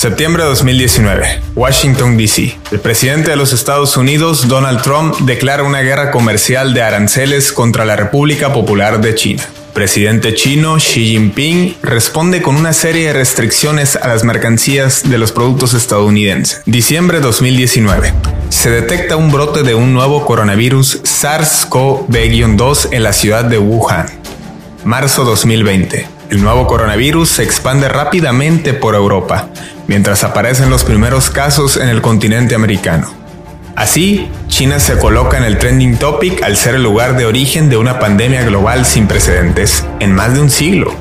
[0.00, 2.56] Septiembre de 2019, Washington, D.C.
[2.72, 7.84] El presidente de los Estados Unidos, Donald Trump, declara una guerra comercial de aranceles contra
[7.84, 9.42] la República Popular de China.
[9.74, 15.32] presidente chino Xi Jinping responde con una serie de restricciones a las mercancías de los
[15.32, 16.62] productos estadounidenses.
[16.64, 18.14] Diciembre de 2019.
[18.48, 24.06] Se detecta un brote de un nuevo coronavirus SARS-CoV-2 en la ciudad de Wuhan.
[24.82, 26.20] Marzo 2020.
[26.30, 29.50] El nuevo coronavirus se expande rápidamente por Europa,
[29.90, 33.12] mientras aparecen los primeros casos en el continente americano.
[33.74, 37.76] Así, China se coloca en el trending topic al ser el lugar de origen de
[37.76, 40.94] una pandemia global sin precedentes en más de un siglo.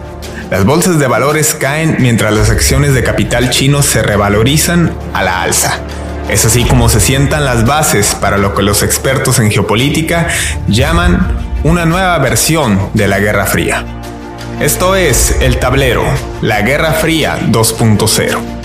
[0.50, 5.44] Las bolsas de valores caen mientras las acciones de capital chino se revalorizan a la
[5.44, 5.82] alza.
[6.28, 10.30] Es así como se sientan las bases para lo que los expertos en geopolítica
[10.68, 13.86] llaman una nueva versión de la Guerra Fría.
[14.60, 16.06] Esto es El Tablero,
[16.42, 18.59] la Guerra Fría 2.0.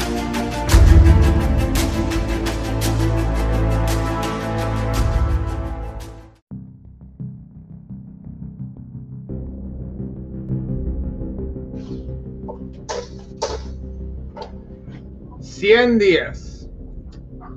[15.64, 16.68] Cien días.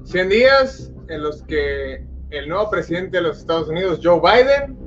[0.06, 4.78] 100 días en los que el nuevo presidente de los Estados Unidos, Joe Biden,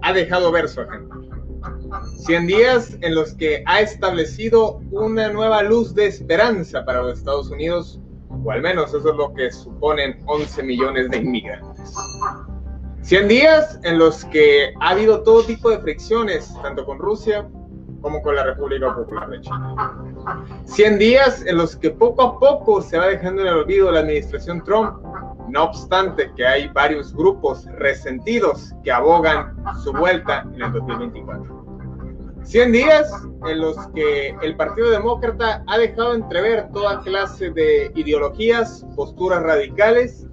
[0.00, 1.14] ha dejado ver su agenda.
[2.24, 7.50] 100 días en los que ha establecido una nueva luz de esperanza para los Estados
[7.50, 8.00] Unidos,
[8.42, 11.94] o al menos eso es lo que suponen 11 millones de inmigrantes.
[13.02, 17.46] 100 días en los que ha habido todo tipo de fricciones, tanto con Rusia
[18.02, 19.96] como con la República Popular de China.
[20.66, 24.00] 100 días en los que poco a poco se va dejando en el olvido la
[24.00, 24.98] administración Trump,
[25.48, 31.62] no obstante que hay varios grupos resentidos que abogan su vuelta en el 2024.
[32.44, 33.10] 100 días
[33.46, 40.26] en los que el Partido Demócrata ha dejado entrever toda clase de ideologías, posturas radicales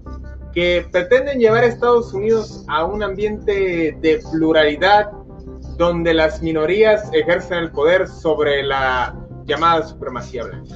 [0.53, 5.11] que pretenden llevar a Estados Unidos a un ambiente de pluralidad
[5.79, 10.75] donde las minorías ejercen el poder sobre la llamada supremacía blanca.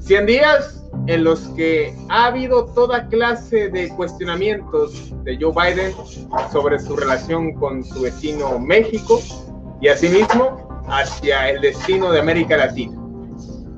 [0.00, 5.94] 100 días en los que ha habido toda clase de cuestionamientos de Joe Biden
[6.50, 9.20] sobre su relación con su vecino México,
[9.80, 13.00] y asimismo hacia el destino de América Latina.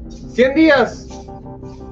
[0.08, 1.08] 100 días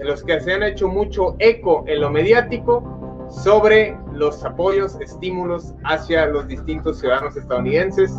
[0.01, 5.75] en los que se han hecho mucho eco en lo mediático sobre los apoyos, estímulos
[5.85, 8.13] hacia los distintos ciudadanos estadounidenses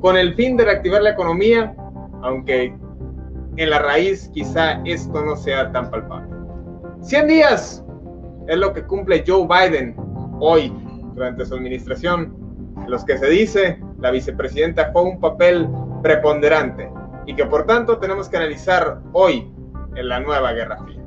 [0.00, 1.74] con el fin de reactivar la economía,
[2.22, 2.76] aunque
[3.56, 6.28] en la raíz quizá esto no sea tan palpable.
[7.00, 7.84] 100 días
[8.48, 9.94] es lo que cumple Joe Biden
[10.40, 10.72] hoy
[11.14, 12.36] durante su administración,
[12.84, 15.68] en los que se dice la vicepresidenta fue un papel
[16.02, 16.90] preponderante
[17.24, 19.50] y que por tanto tenemos que analizar hoy
[19.94, 21.02] en la nueva Guerra Fría.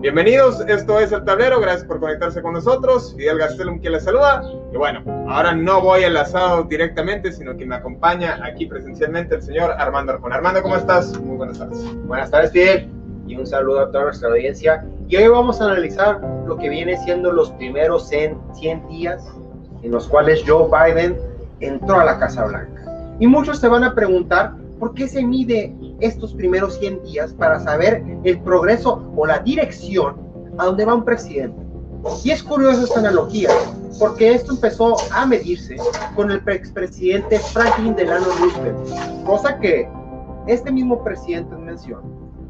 [0.00, 4.42] Bienvenidos, esto es El Tablero, gracias por conectarse con nosotros, Fidel Gastelum quien les saluda,
[4.72, 9.72] y bueno, ahora no voy enlazado directamente, sino que me acompaña aquí presencialmente el señor
[9.72, 10.36] Armando Arjona.
[10.36, 11.20] Armando, ¿cómo estás?
[11.20, 11.84] Muy buenas tardes.
[12.06, 12.88] Buenas tardes, Fidel,
[13.26, 16.96] y un saludo a toda nuestra audiencia, y hoy vamos a analizar lo que viene
[17.04, 19.22] siendo los primeros 100 días
[19.82, 21.18] en los cuales Joe Biden
[21.60, 23.14] entró a la Casa Blanca.
[23.18, 27.60] Y muchos se van a preguntar por qué se mide estos primeros 100 días para
[27.60, 30.16] saber el progreso o la dirección
[30.58, 31.60] a donde va un presidente.
[32.24, 33.50] Y es curioso esta analogía,
[33.98, 35.76] porque esto empezó a medirse
[36.16, 39.88] con el expresidente Franklin Delano Roosevelt, cosa que
[40.46, 42.02] este mismo presidente menciona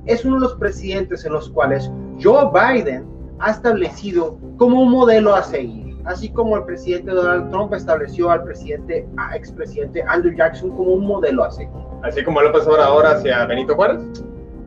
[0.06, 1.91] es uno de los presidentes en los cuales
[2.22, 3.06] Joe Biden
[3.39, 8.44] ha establecido como un modelo a seguir así como el presidente Donald Trump estableció al
[8.44, 11.90] presidente, expresidente Andrew Jackson como un modelo a seguir.
[12.03, 14.00] Así como López Obrador hacia Benito Juárez.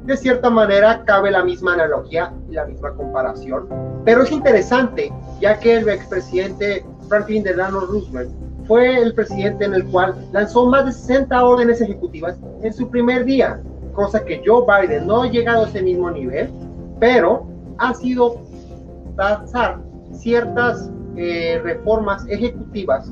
[0.05, 3.69] De cierta manera cabe la misma analogía y la misma comparación,
[4.03, 8.29] pero es interesante ya que el expresidente Franklin Delano Roosevelt
[8.67, 13.23] fue el presidente en el cual lanzó más de 60 órdenes ejecutivas en su primer
[13.23, 13.61] día,
[13.93, 16.49] cosa que Joe Biden no ha llegado a ese mismo nivel,
[16.99, 17.47] pero
[17.77, 18.41] ha sido
[19.15, 19.79] lanzar
[20.11, 23.11] ciertas eh, reformas ejecutivas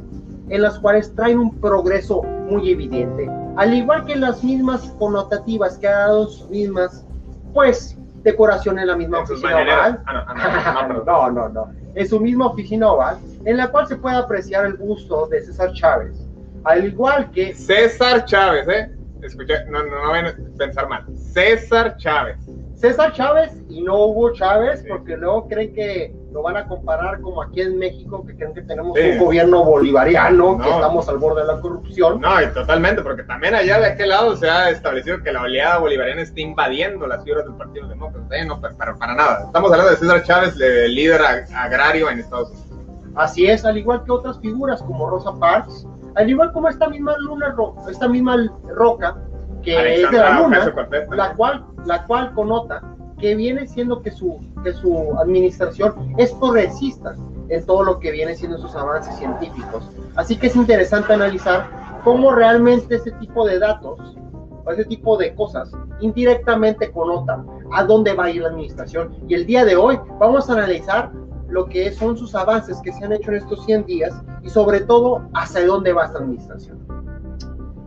[0.50, 5.88] en las cuales traen un progreso muy evidente, al igual que las mismas connotativas que
[5.88, 7.06] ha dado sus mismas,
[7.54, 10.04] pues, decoración en la misma oficina oval.
[10.06, 14.16] Ah, ah, no, no, no, En su misma oficina oval, en la cual se puede
[14.16, 16.28] apreciar el busto de César Chávez.
[16.64, 17.54] Al igual que.
[17.56, 18.92] César Chávez, ¿eh?
[19.22, 21.06] Escuché, no, no, no a pensar mal.
[21.16, 22.38] César Chávez.
[22.82, 27.44] César Chávez y no Hugo Chávez, porque luego creen que lo van a comparar como
[27.44, 31.48] aquí en México, que creen que tenemos un gobierno bolivariano, que estamos al borde de
[31.48, 32.20] la corrupción.
[32.20, 35.78] No, y totalmente, porque también allá de aquel lado se ha establecido que la oleada
[35.78, 38.36] bolivariana está invadiendo las fibras del Partido Demócrata.
[38.36, 38.46] ¿eh?
[38.46, 39.44] No, para, para, nada.
[39.46, 41.22] Estamos hablando de César Chávez, el líder
[41.56, 42.68] agrario en Estados Unidos.
[43.14, 45.86] Así es, al igual que otras figuras como Rosa Parks,
[46.16, 47.56] al igual como esta misma luna,
[47.88, 48.38] esta misma
[48.70, 49.18] roca,
[49.62, 50.74] que es de la luna,
[51.12, 52.82] la cual, la cual conota
[53.20, 57.16] que viene siendo que su, que su administración es progresista
[57.50, 59.90] en todo lo que viene siendo sus avances científicos.
[60.16, 61.70] Así que es interesante analizar
[62.04, 64.18] cómo realmente ese tipo de datos
[64.66, 69.16] o ese tipo de cosas indirectamente connotan a dónde va a ir la administración.
[69.28, 71.12] Y el día de hoy vamos a analizar
[71.50, 74.80] lo que son sus avances que se han hecho en estos 100 días y sobre
[74.82, 76.80] todo hacia dónde va esta administración.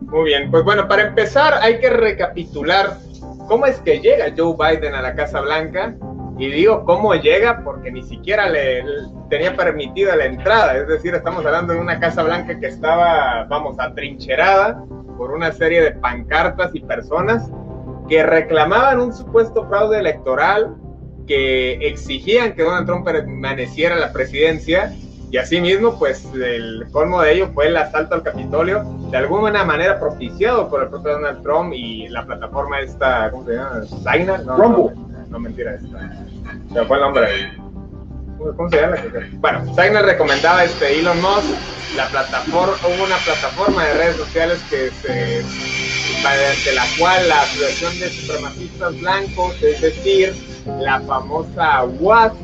[0.05, 2.97] Muy bien, pues bueno, para empezar hay que recapitular
[3.47, 5.95] cómo es que llega Joe Biden a la Casa Blanca.
[6.37, 8.83] Y digo cómo llega porque ni siquiera le,
[9.29, 10.75] tenía permitida la entrada.
[10.77, 14.83] Es decir, estamos hablando de una Casa Blanca que estaba, vamos, atrincherada
[15.17, 17.49] por una serie de pancartas y personas
[18.09, 20.75] que reclamaban un supuesto fraude electoral,
[21.25, 24.93] que exigían que Donald Trump permaneciera en la presidencia
[25.35, 29.99] y asimismo, pues el colmo de ello fue el asalto al Capitolio, de alguna manera
[29.99, 33.83] propiciado por el propio Donald Trump y la plataforma esta, ¿cómo se llama?
[33.83, 34.45] ¿Signal?
[34.45, 34.93] No, no,
[35.27, 36.09] no, mentira, esta.
[36.71, 37.51] Se fue el nombre.
[38.55, 38.95] ¿Cómo se llama?
[39.33, 41.49] Bueno, Signal recomendaba este Elon Musk,
[41.97, 45.43] la plataforma, hubo una plataforma de redes sociales que se,
[46.69, 50.33] de la cual la asociación de supremacistas blancos, es decir,
[50.79, 52.35] la famosa WASP,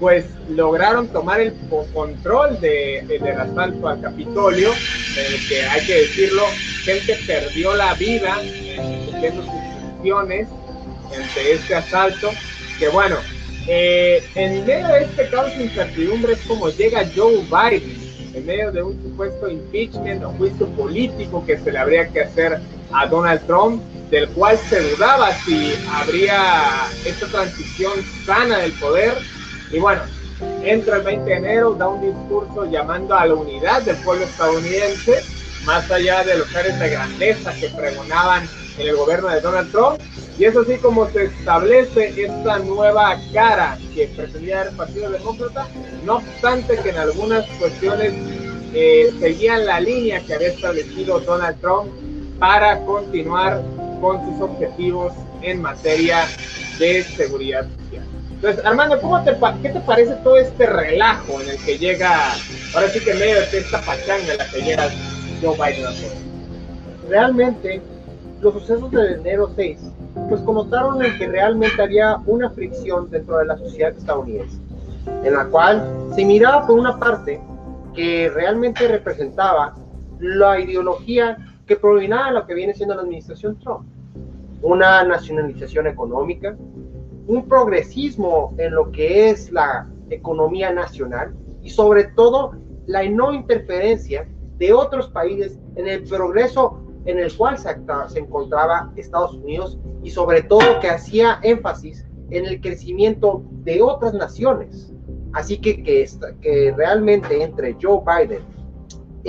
[0.00, 1.52] pues lograron tomar el
[1.92, 4.70] control de, del asalto al Capitolio,
[5.48, 6.42] que hay que decirlo,
[6.82, 10.48] gente perdió la vida en sus funciones
[11.14, 12.30] ante este asalto,
[12.78, 13.16] que bueno,
[13.66, 18.00] eh, en medio de este caos de incertidumbre es como llega Joe Biden,
[18.32, 22.58] en medio de un supuesto impeachment o juicio político que se le habría que hacer
[22.92, 27.92] a Donald Trump, del cual se dudaba si habría esta transición
[28.24, 29.14] sana del poder
[29.72, 30.02] y bueno,
[30.62, 35.22] entra el 20 de enero, da un discurso llamando a la unidad del pueblo estadounidense,
[35.64, 40.00] más allá de los áreas de grandeza que pregonaban en el gobierno de Donald Trump.
[40.38, 45.68] Y es así como se establece esta nueva cara que pretendía el Partido Demócrata,
[46.04, 48.14] no obstante que en algunas cuestiones
[48.72, 51.90] eh, seguían la línea que había establecido Donald Trump
[52.38, 53.62] para continuar
[54.00, 55.12] con sus objetivos
[55.42, 56.26] en materia
[56.78, 58.09] de seguridad social.
[58.40, 62.32] Entonces, Armando, ¿cómo te, ¿qué te parece todo este relajo en el que llega,
[62.74, 64.88] ahora sí que en medio de esta pachanga en la que llega
[65.42, 65.90] Joe Biden
[67.06, 67.82] Realmente,
[68.40, 69.78] los sucesos de enero 6,
[70.30, 74.56] pues connotaron en que realmente había una fricción dentro de la sociedad estadounidense,
[75.22, 77.42] en la cual se miraba por una parte
[77.94, 79.74] que realmente representaba
[80.18, 81.36] la ideología
[81.66, 83.86] que provenía de lo que viene siendo la administración Trump.
[84.62, 86.56] Una nacionalización económica,
[87.30, 91.32] un progresismo en lo que es la economía nacional
[91.62, 92.56] y sobre todo
[92.86, 94.28] la no interferencia
[94.58, 97.70] de otros países en el progreso en el cual se,
[98.18, 104.92] encontraba Estados Unidos y sobre todo que hacía énfasis en el crecimiento de otras naciones.
[105.32, 106.04] Así que que,
[106.40, 108.42] que realmente entre Joe Biden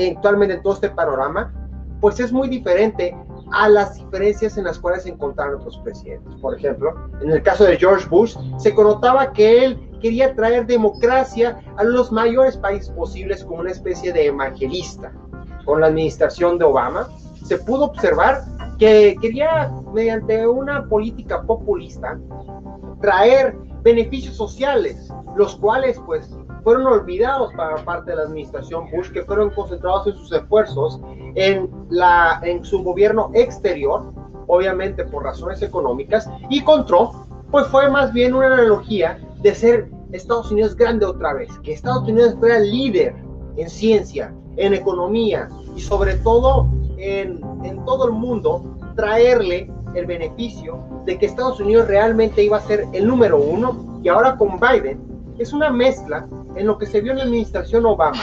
[0.09, 1.53] actualmente en todo este panorama,
[1.99, 3.15] pues es muy diferente
[3.51, 6.33] a las diferencias en las cuales se encontraron otros presidentes.
[6.41, 11.61] Por ejemplo, en el caso de George Bush, se conotaba que él quería traer democracia
[11.77, 15.11] a los mayores países posibles como una especie de evangelista.
[15.65, 17.07] Con la administración de Obama,
[17.43, 18.43] se pudo observar
[18.79, 22.19] que quería, mediante una política populista,
[23.01, 26.29] traer beneficios sociales, los cuales pues
[26.63, 30.99] fueron olvidados para parte de la administración Bush, que fueron concentrados en sus esfuerzos
[31.35, 34.13] en, la, en su gobierno exterior,
[34.47, 37.11] obviamente por razones económicas, y con Trump,
[37.51, 42.07] pues fue más bien una analogía de ser Estados Unidos grande otra vez, que Estados
[42.07, 43.15] Unidos fuera líder
[43.57, 48.63] en ciencia, en economía y sobre todo en, en todo el mundo,
[48.95, 54.09] traerle el beneficio de que Estados Unidos realmente iba a ser el número uno y
[54.09, 58.21] ahora con Biden es una mezcla en lo que se vio en la administración Obama,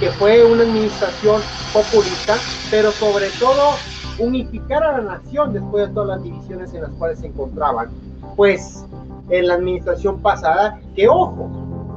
[0.00, 1.40] que fue una administración
[1.72, 2.36] populista,
[2.70, 3.70] pero sobre todo
[4.18, 7.88] unificar a la nación después de todas las divisiones en las cuales se encontraban,
[8.36, 8.84] pues
[9.30, 11.48] en la administración pasada, que ojo,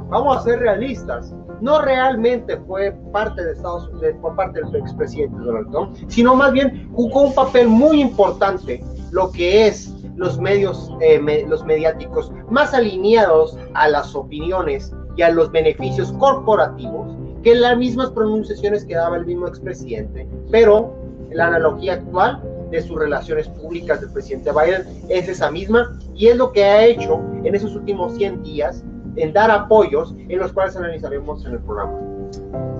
[0.10, 5.38] vamos a ser realistas, no realmente fue parte de Estados Unidos, por parte del expresidente
[5.38, 10.92] Donald Trump, sino más bien jugó un papel muy importante lo que es los medios,
[11.02, 17.78] eh, los mediáticos más alineados a las opiniones y a los beneficios corporativos que las
[17.78, 20.94] mismas pronunciaciones que daba el mismo expresidente, pero
[21.32, 26.38] la analogía actual de sus relaciones públicas del presidente Biden es esa misma y es
[26.38, 28.84] lo que ha hecho en esos últimos 100 días
[29.16, 31.92] en dar apoyos en los cuales analizaremos en el programa.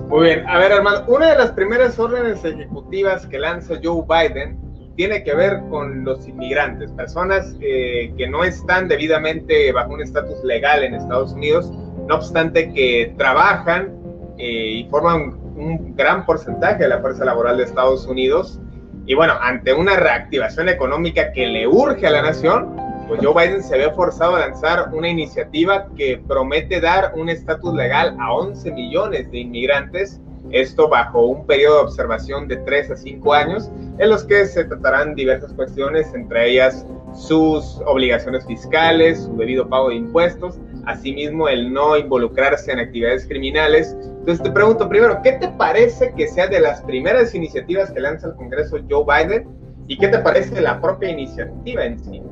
[0.08, 4.58] Muy bien, a ver Armando, una de las primeras órdenes ejecutivas que lanza Joe Biden
[4.96, 10.42] tiene que ver con los inmigrantes, personas eh, que no están debidamente bajo un estatus
[10.44, 11.72] legal en Estados Unidos,
[12.06, 13.94] no obstante que trabajan
[14.38, 18.60] eh, y forman un gran porcentaje de la fuerza laboral de Estados Unidos.
[19.06, 22.76] Y bueno, ante una reactivación económica que le urge a la nación,
[23.08, 27.74] pues Joe Biden se ve forzado a lanzar una iniciativa que promete dar un estatus
[27.74, 30.20] legal a 11 millones de inmigrantes,
[30.50, 34.64] esto bajo un periodo de observación de 3 a 5 años, en los que se
[34.64, 41.72] tratarán diversas cuestiones, entre ellas sus obligaciones fiscales, su debido pago de impuestos, asimismo el
[41.72, 43.96] no involucrarse en actividades criminales.
[44.02, 48.28] Entonces te pregunto primero, ¿qué te parece que sea de las primeras iniciativas que lanza
[48.28, 49.48] el Congreso Joe Biden?
[49.88, 52.22] ¿Y qué te parece la propia iniciativa en sí?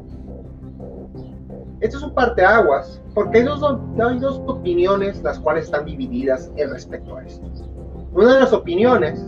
[1.80, 3.62] Esto es un parteaguas, porque hay dos,
[3.98, 7.50] hay dos opiniones las cuales están divididas en respecto a esto.
[8.12, 9.24] Una de las opiniones,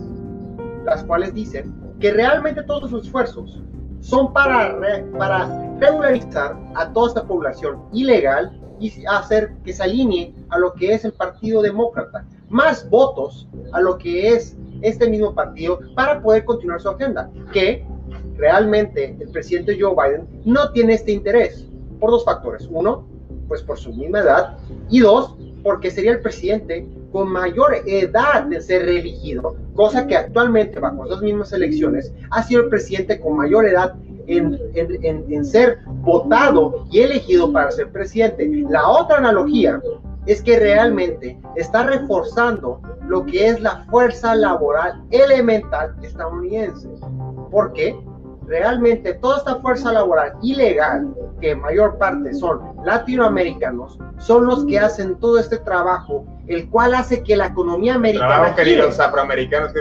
[0.85, 3.61] las cuales dicen que realmente todos los esfuerzos
[4.01, 4.77] son para,
[5.17, 10.93] para regularizar a toda esta población ilegal y hacer que se alinee a lo que
[10.93, 16.43] es el Partido Demócrata, más votos a lo que es este mismo partido para poder
[16.43, 17.87] continuar su agenda, que
[18.35, 21.65] realmente el presidente Joe Biden no tiene este interés
[22.01, 22.67] por dos factores.
[22.69, 23.07] Uno,
[23.47, 24.57] pues por su misma edad,
[24.89, 30.79] y dos, porque sería el presidente con mayor edad de ser reelegido, cosa que actualmente
[30.79, 33.93] bajo las mismas elecciones ha sido el presidente con mayor edad
[34.25, 38.49] en, en, en, ser votado y elegido para ser presidente.
[38.67, 39.79] La otra analogía
[40.25, 46.89] es que realmente está reforzando lo que es la fuerza laboral elemental estadounidense.
[47.51, 47.95] ¿Por qué?
[48.47, 55.17] Realmente toda esta fuerza laboral ilegal, que mayor parte son latinoamericanos, son los que hacen
[55.19, 58.35] todo este trabajo, el cual hace que la economía americana...
[58.35, 59.73] Trabajo que los afroamericanos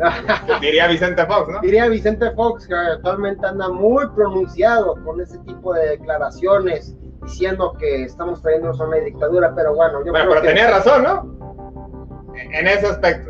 [0.60, 1.60] Diría Vicente Fox, ¿no?
[1.60, 8.04] Diría Vicente Fox, que actualmente anda muy pronunciado con ese tipo de declaraciones, diciendo que
[8.04, 12.34] estamos trayéndonos a una dictadura, pero bueno, yo bueno, pero tenía razón, ¿no?
[12.34, 13.29] En ese aspecto.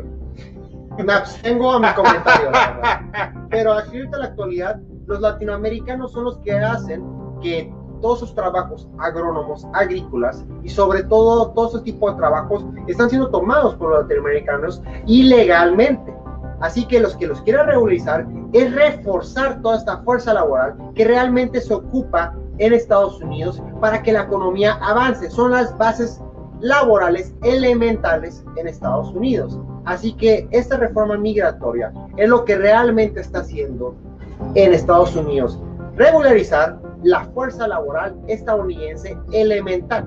[0.97, 2.51] Me abstengo a mi comentario,
[3.49, 7.03] Pero aquí en la actualidad, los latinoamericanos son los que hacen
[7.41, 13.09] que todos sus trabajos agrónomos, agrícolas y sobre todo todo ese tipo de trabajos están
[13.09, 16.13] siendo tomados por los latinoamericanos ilegalmente.
[16.61, 21.59] Así que los que los quiera regularizar es reforzar toda esta fuerza laboral que realmente
[21.61, 25.29] se ocupa en Estados Unidos para que la economía avance.
[25.31, 26.21] Son las bases
[26.59, 29.59] laborales elementales en Estados Unidos.
[29.85, 33.95] Así que esta reforma migratoria es lo que realmente está haciendo
[34.55, 35.59] en Estados Unidos.
[35.95, 40.05] Regularizar la fuerza laboral estadounidense elemental.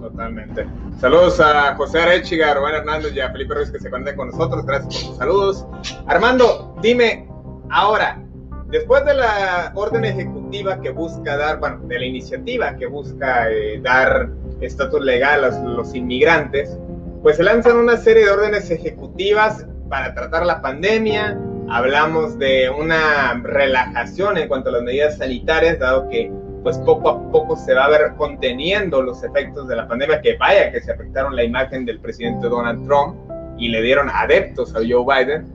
[0.00, 0.66] Totalmente.
[1.00, 4.64] Saludos a José Arechiga, Rubén Hernández y a Felipe Ruiz que se conectan con nosotros.
[4.64, 5.66] Gracias por sus saludos.
[6.06, 7.28] Armando, dime,
[7.70, 8.20] ahora,
[8.68, 13.80] después de la orden ejecutiva que busca dar, bueno, de la iniciativa que busca eh,
[13.82, 16.78] dar estatus legal a los inmigrantes,
[17.22, 21.38] pues se lanzan una serie de órdenes ejecutivas para tratar la pandemia.
[21.70, 26.32] Hablamos de una relajación en cuanto a las medidas sanitarias, dado que
[26.62, 30.36] pues poco a poco se va a ver conteniendo los efectos de la pandemia, que
[30.36, 33.16] vaya que se afectaron la imagen del presidente Donald Trump
[33.58, 35.46] y le dieron adeptos a Joe Biden.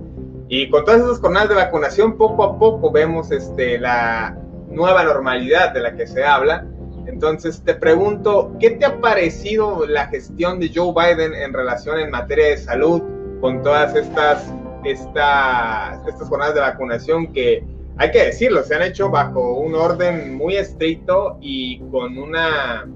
[0.50, 4.38] Y con todas esas jornadas de vacunación, poco a poco vemos este, la
[4.70, 6.66] nueva normalidad de la que se habla.
[7.24, 12.12] Entonces te pregunto, ¿qué te ha parecido la gestión de Joe Biden en relación en
[12.12, 13.02] materia de salud
[13.40, 14.54] con todas estas,
[14.84, 17.64] estas, estas jornadas de vacunación que
[17.96, 22.90] hay que decirlo, se han hecho bajo un orden muy estricto y con una,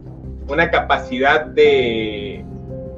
[0.50, 2.44] una capacidad de,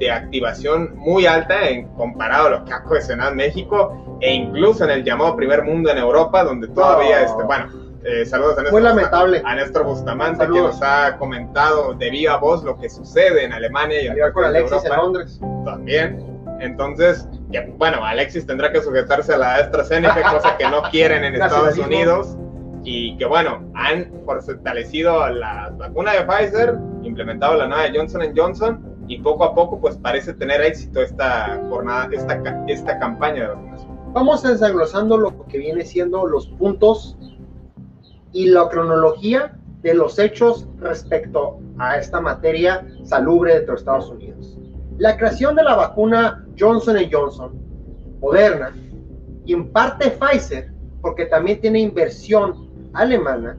[0.00, 2.82] de activación muy alta en comparado a lo que ha
[3.28, 7.79] en México e incluso en el llamado primer mundo en Europa, donde todavía, este, bueno,
[8.04, 9.42] eh, saludos a Néstor, lamentable.
[9.44, 14.02] a Néstor Bustamante que nos ha comentado de viva voz lo que sucede en Alemania
[14.02, 15.40] y en, Europa, en Londres.
[15.64, 16.26] También.
[16.60, 17.26] Entonces,
[17.78, 22.36] bueno, Alexis tendrá que sujetarse a la AstraZeneca, cosa que no quieren en Estados Unidos.
[22.82, 28.90] Y que bueno, han fortalecido la vacuna de Pfizer, implementado la nueva de Johnson Johnson
[29.06, 34.12] y poco a poco pues parece tener éxito esta jornada, esta, esta campaña de vacunación.
[34.12, 37.18] Vamos desglosando lo que viene siendo los puntos
[38.32, 44.58] y la cronología de los hechos respecto a esta materia salubre dentro de Estados Unidos.
[44.98, 47.52] La creación de la vacuna Johnson Johnson,
[48.20, 48.74] Moderna
[49.46, 53.58] y en parte Pfizer, porque también tiene inversión alemana,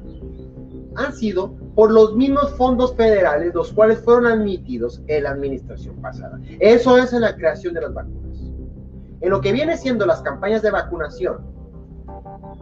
[0.95, 6.39] han sido por los mismos fondos federales, los cuales fueron admitidos en la administración pasada.
[6.59, 8.37] Eso es en la creación de las vacunas.
[9.21, 11.39] En lo que viene siendo las campañas de vacunación,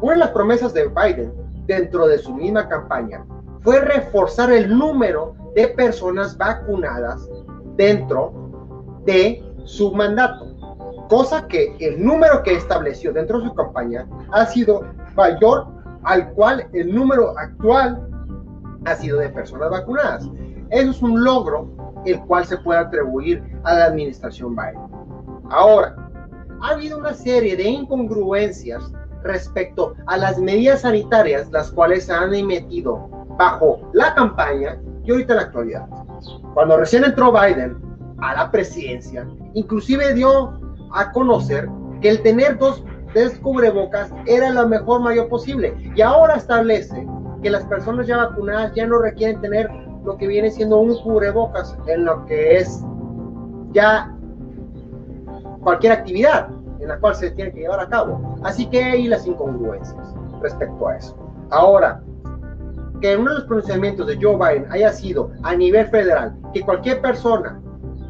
[0.01, 1.33] una de las promesas de Biden
[1.69, 3.23] dentro de su misma campaña
[3.61, 7.29] fue reforzar el número de personas vacunadas
[7.75, 8.33] dentro
[9.05, 10.47] de su mandato,
[11.09, 14.83] cosa que el número que estableció dentro de su campaña ha sido
[15.15, 15.67] mayor
[16.03, 18.03] al cual el número actual
[18.85, 20.27] ha sido de personas vacunadas.
[20.71, 21.69] Eso es un logro
[22.05, 24.87] el cual se puede atribuir a la administración Biden.
[25.51, 25.95] Ahora,
[26.63, 28.91] ha habido una serie de incongruencias
[29.23, 35.33] respecto a las medidas sanitarias las cuales se han emitido bajo la campaña y ahorita
[35.33, 35.87] en la actualidad.
[36.53, 37.77] Cuando recién entró Biden
[38.19, 40.59] a la presidencia, inclusive dio
[40.93, 41.69] a conocer
[42.01, 42.83] que el tener dos,
[43.13, 47.07] dos cubrebocas era la mejor mayor posible y ahora establece
[47.41, 49.69] que las personas ya vacunadas ya no requieren tener
[50.03, 52.83] lo que viene siendo un cubrebocas en lo que es
[53.71, 54.13] ya
[55.61, 56.49] cualquier actividad
[56.79, 58.39] en la cual se tiene que llevar a cabo.
[58.43, 61.15] Así que hay las incongruencias respecto a eso.
[61.49, 62.01] Ahora,
[63.01, 67.01] que uno de los pronunciamientos de Joe Biden haya sido a nivel federal que cualquier
[67.01, 67.59] persona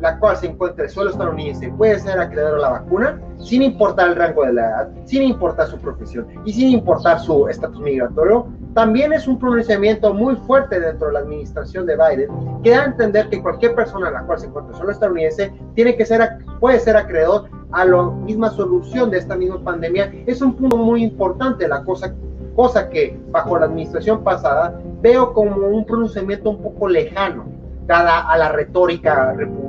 [0.01, 4.09] la cual se encuentre en suelo estadounidense puede ser acreedor a la vacuna, sin importar
[4.09, 8.47] el rango de la edad, sin importar su profesión y sin importar su estatus migratorio,
[8.73, 12.29] también es un pronunciamiento muy fuerte dentro de la administración de Biden
[12.63, 15.95] que da a entender que cualquier persona la cual se encuentre en suelo estadounidense tiene
[15.95, 20.11] que ser, puede ser acreedor a la misma solución de esta misma pandemia.
[20.25, 22.13] Es un punto muy importante, la cosa,
[22.55, 27.45] cosa que bajo la administración pasada veo como un pronunciamiento un poco lejano,
[27.85, 29.68] dada a la retórica republicana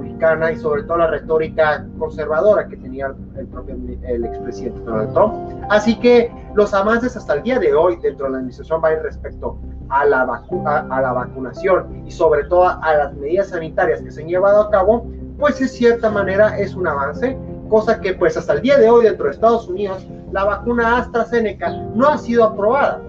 [0.53, 5.35] y sobre todo la retórica conservadora que tenía el propio el expresidente Donald Trump.
[5.71, 9.59] Así que los avances hasta el día de hoy dentro de la administración Biden respecto
[9.89, 14.21] a la, vacuna, a la vacunación y sobre todo a las medidas sanitarias que se
[14.23, 15.07] han llevado a cabo,
[15.39, 17.38] pues de cierta manera es un avance,
[17.71, 21.71] cosa que pues hasta el día de hoy dentro de Estados Unidos la vacuna AstraZeneca
[21.94, 23.01] no ha sido aprobada.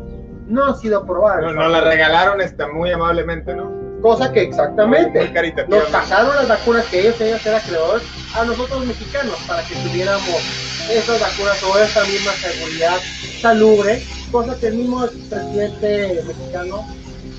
[0.48, 1.42] No ha sido aprobada.
[1.42, 3.81] No, no la regalaron está muy amablemente, ¿no?
[4.02, 5.30] Cosa que exactamente
[5.68, 8.04] nos pasaron las vacunas que ellos tenían ser acreedores
[8.36, 10.42] a nosotros mexicanos para que tuviéramos
[10.90, 12.98] esas vacunas o esta misma seguridad
[13.42, 16.86] salubre, cosa que el mismo presidente mexicano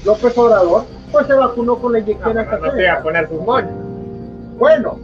[0.04, 3.40] López Obrador pues se vacunó con la inyección no, no te a poner sus.
[4.58, 4.98] Bueno,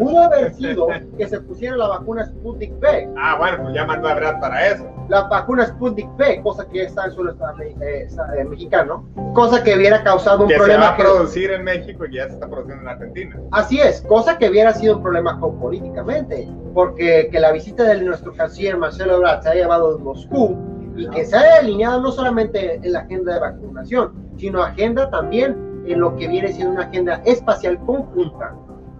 [0.00, 3.08] Pudo haber sido que se pusiera la vacuna Sputnik V.
[3.18, 4.90] Ah, bueno, pues ya mandó a Brad para eso.
[5.10, 8.08] La vacuna Sputnik V, cosa que está en suelo eh,
[8.38, 10.84] eh, mexicano, cosa que hubiera causado un que problema.
[10.84, 13.38] Se va a producir en México y ya se está produciendo en Argentina.
[13.50, 18.32] Así es, cosa que hubiera sido un problema políticamente, porque que la visita de nuestro
[18.32, 20.56] canciller Marcelo Ebrard se haya llevado de Moscú
[20.96, 25.84] y que se haya alineado no solamente en la agenda de vacunación, sino agenda también
[25.86, 28.54] en lo que viene siendo una agenda espacial conjunta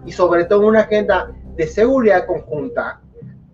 [0.05, 3.01] y sobre todo una agenda de seguridad conjunta,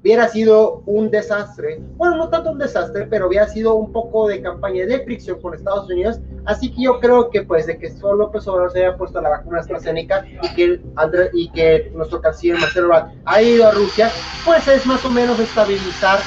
[0.01, 1.81] hubiera sido un desastre.
[1.97, 5.53] Bueno, no tanto un desastre, pero hubiera sido un poco de campaña de fricción con
[5.53, 6.19] Estados Unidos.
[6.45, 9.29] Así que yo creo que pues de que solo López Obrador se haya puesto la
[9.29, 14.09] vacuna AstraZeneca y que, André, y que nuestro canciller Marcelo Ebrard ha ido a Rusia,
[14.45, 16.19] pues es más o menos estabilizar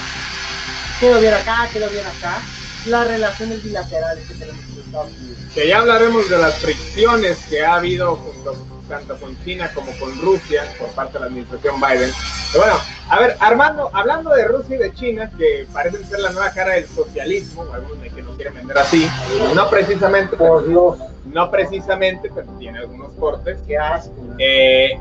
[1.00, 2.42] que lo viera acá, que lo viera acá,
[2.86, 5.38] las relaciones bilaterales que tenemos con Estados Unidos.
[5.54, 8.54] Que ya hablaremos de las fricciones que ha habido junto
[8.90, 12.10] tanto con China como con Rusia por parte de la administración Biden.
[12.52, 16.30] Pero bueno, a ver, Armando, hablando de Rusia y de China, que parecen ser la
[16.30, 19.08] nueva cara del socialismo, algunos de que no quieren vender así,
[19.54, 23.58] no precisamente, por Dios, no precisamente, pero tiene algunos cortes.
[23.66, 24.12] Qué asco.
[24.38, 24.98] Eh,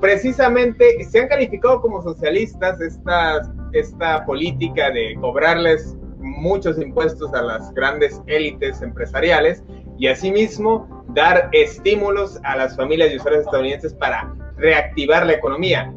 [0.00, 3.42] precisamente se han calificado como socialistas esta,
[3.72, 9.62] esta política de cobrarles muchos impuestos a las grandes élites empresariales
[9.98, 15.92] y asimismo dar estímulos a las familias y usuarios estadounidenses para reactivar la economía,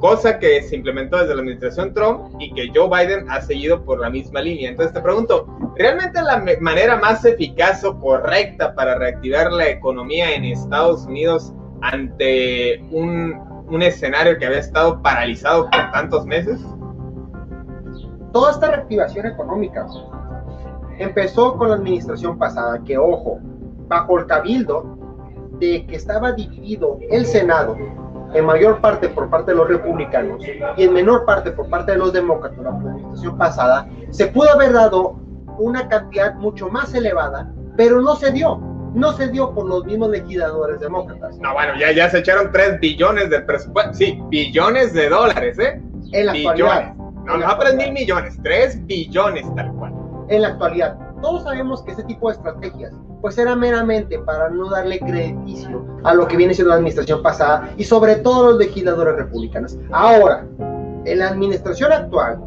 [0.00, 4.00] cosa que se implementó desde la administración Trump y que Joe Biden ha seguido por
[4.00, 4.70] la misma línea.
[4.70, 10.44] Entonces te pregunto, ¿realmente la manera más eficaz o correcta para reactivar la economía en
[10.44, 16.60] Estados Unidos ante un, un escenario que había estado paralizado por tantos meses?
[18.32, 19.86] Toda esta reactivación económica
[20.98, 23.38] empezó con la administración pasada, que ojo,
[23.86, 24.98] bajo el cabildo
[25.58, 27.76] de que estaba dividido el Senado
[28.34, 30.42] en mayor parte por parte de los republicanos
[30.76, 34.72] y en menor parte por parte de los demócratas, la administración pasada, se pudo haber
[34.72, 35.16] dado
[35.58, 38.58] una cantidad mucho más elevada, pero no se dio.
[38.94, 41.38] No se dio por los mismos legisladores demócratas.
[41.38, 43.92] No, bueno, ya, ya se echaron 3 billones de presupuesto.
[43.94, 45.80] Sí, billones de dólares, ¿eh?
[46.12, 46.94] En la actualidad.
[47.28, 49.92] No, no para mil millones, 3 billones tal cual.
[50.28, 50.98] En la actualidad.
[51.20, 56.14] Todos sabemos que ese tipo de estrategias, pues era meramente para no darle crediticio a
[56.14, 59.76] lo que viene siendo la administración pasada y sobre todo los legisladores republicanos.
[59.92, 60.46] Ahora,
[61.04, 62.40] en la administración actual,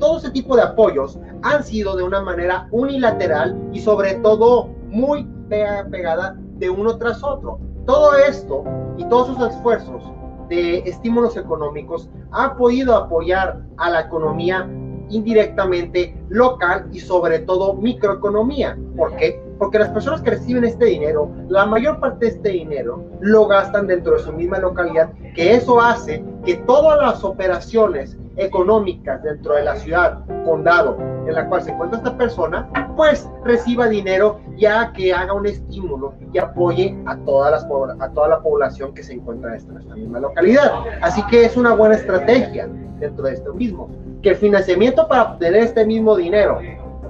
[0.00, 5.28] todo ese tipo de apoyos han sido de una manera unilateral y sobre todo muy
[5.48, 7.60] pegada de uno tras otro.
[7.86, 8.64] Todo esto
[8.96, 10.02] y todos sus esfuerzos
[10.48, 14.68] de estímulos económicos han podido apoyar a la economía
[15.10, 18.78] indirectamente local y sobre todo microeconomía.
[18.98, 19.40] ¿Por qué?
[19.58, 23.86] Porque las personas que reciben este dinero, la mayor parte de este dinero lo gastan
[23.86, 29.64] dentro de su misma localidad, que eso hace que todas las operaciones económicas dentro de
[29.64, 35.12] la ciudad, condado en la cual se encuentra esta persona, pues reciba dinero ya que
[35.12, 37.64] haga un estímulo y apoye a, todas las,
[38.00, 40.72] a toda la población que se encuentra en esta, misma localidad.
[41.02, 43.88] Así que es una buena estrategia dentro de esto mismo.
[44.22, 46.58] Que el financiamiento para obtener este mismo dinero,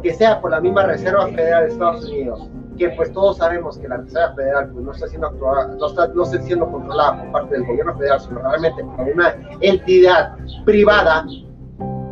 [0.02, 3.88] que sea por la misma Reserva Federal de Estados Unidos, que pues todos sabemos que
[3.88, 6.12] la Reserva Federal pues, no, está siendo actuada, no, está,
[6.70, 11.26] controlada por parte del gobierno federal, sino realmente por una entidad privada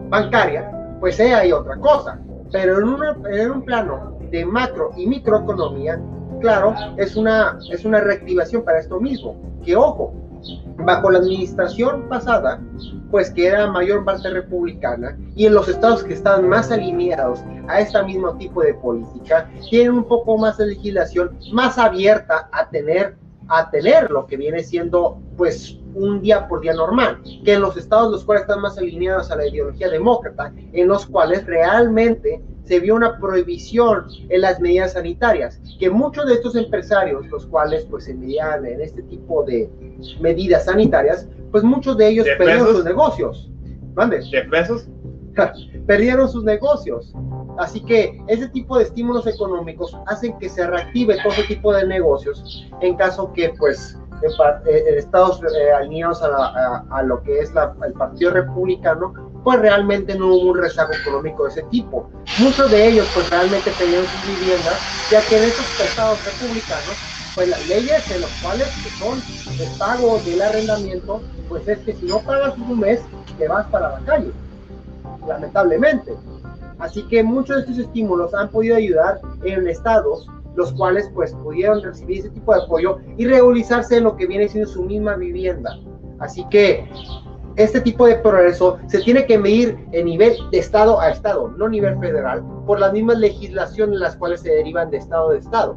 [0.09, 0.71] bancaria,
[1.01, 2.21] pues sea ahí otra cosa.
[2.53, 6.01] Pero en, en un plano de macro y microeconomía,
[6.41, 9.37] claro, es una, es una reactivación para esto mismo.
[9.65, 10.13] Que ojo,
[10.79, 12.61] bajo la administración pasada,
[13.11, 17.81] pues que era mayor parte republicana, y en los estados que están más alineados a
[17.81, 23.17] este mismo tipo de política, tienen un poco más de legislación más abierta a tener,
[23.49, 27.77] a tener lo que viene siendo pues un día por día normal, que en los
[27.77, 32.81] estados los cuales están más alineados a la ideología demócrata, en los cuales realmente se
[32.81, 38.05] vio una prohibición en las medidas sanitarias, que muchos de estos empresarios, los cuales pues
[38.05, 39.71] se medían en este tipo de
[40.21, 43.51] medidas sanitarias, pues muchos de ellos perdieron sus negocios.
[43.95, 44.21] ¿Mande?
[44.51, 44.87] pesos?
[45.87, 47.13] Perdieron sus negocios.
[47.59, 52.67] Así que ese tipo de estímulos económicos hacen que se reactive todo tipo de negocios
[52.81, 57.53] en caso que pues en, Estados eh, alineados a, lo que es
[57.85, 59.13] el Partido Republicano,
[59.45, 62.11] pues realmente no hubo un rezago económico de ese tipo.
[62.39, 66.97] Muchos de ellos pues realmente tenían sus viviendas, ya que en esos estados republicanos,
[67.35, 68.69] pues las leyes en los cuales
[68.99, 69.23] son
[69.61, 73.01] el pago del arrendamiento, pues es que si no pagas un mes,
[73.39, 74.33] te vas para la calle,
[75.27, 76.15] lamentablemente.
[76.79, 81.83] Así que muchos de estos estímulos han podido ayudar en estados los cuales pues pudieron
[81.83, 85.79] recibir ese tipo de apoyo y regularizarse en lo que viene siendo su misma vivienda.
[86.19, 86.89] Así que
[87.57, 91.69] este tipo de progreso se tiene que medir en nivel de estado a estado, no
[91.69, 95.77] nivel federal, por las mismas legislaciones las cuales se derivan de estado a estado.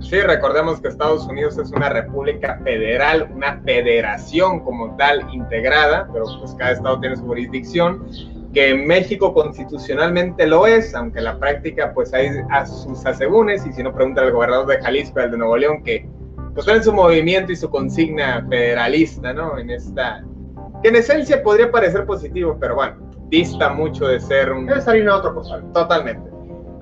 [0.00, 6.24] Sí, recordemos que Estados Unidos es una república federal, una federación como tal integrada, pero
[6.40, 8.04] pues cada estado tiene su jurisdicción
[8.52, 13.66] que en México constitucionalmente lo es, aunque en la práctica pues hay a sus asegúnes,
[13.66, 16.08] y si no pregunta al gobernador de Jalisco, el de Nuevo León, que
[16.54, 19.58] pues en su movimiento y su consigna federalista, ¿no?
[19.58, 20.22] En esta,
[20.82, 22.96] que en esencia podría parecer positivo, pero bueno,
[23.28, 24.66] dista mucho de ser un...
[24.66, 25.62] Debe salir otro cosa.
[25.72, 26.30] Totalmente.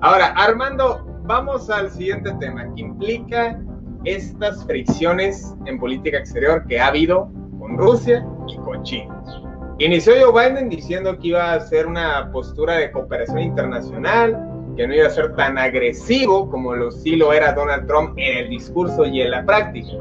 [0.00, 3.61] Ahora, Armando, vamos al siguiente tema, que implica
[4.04, 7.30] estas fricciones en política exterior que ha habido
[7.61, 9.22] con Rusia y con China.
[9.80, 14.38] Inició Joe Biden diciendo que iba a hacer una postura de cooperación internacional,
[14.76, 18.44] que no iba a ser tan agresivo como lo sí lo era Donald Trump en
[18.44, 19.92] el discurso y en la práctica.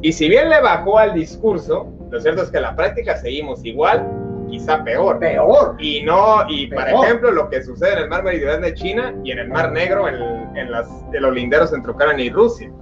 [0.00, 3.62] Y si bien le bajó al discurso, lo cierto es que en la práctica seguimos
[3.66, 4.08] igual,
[4.48, 5.18] quizá peor.
[5.18, 5.76] Peor.
[5.78, 9.32] Y no, y por ejemplo, lo que sucede en el mar meridional de China y
[9.32, 12.72] en el mar negro, en, en, las, en los linderos entre Ucrania y Rusia.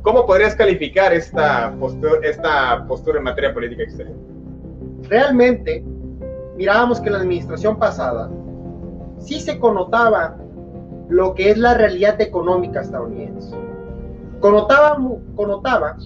[0.00, 4.31] ¿Cómo podrías calificar esta postura, esta postura en materia política exterior?
[5.12, 5.84] Realmente
[6.56, 8.30] mirábamos que la administración pasada
[9.18, 10.38] sí se connotaba
[11.10, 13.54] lo que es la realidad económica estadounidense.
[14.40, 14.96] Connotaba,
[15.36, 15.98] connotaba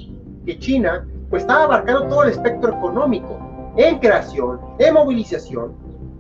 [0.45, 3.39] que China pues estaba abarcando todo el espectro económico
[3.77, 5.73] en creación, en movilización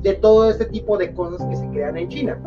[0.03, 2.39] de todo este tipo de cosas que se crean en China,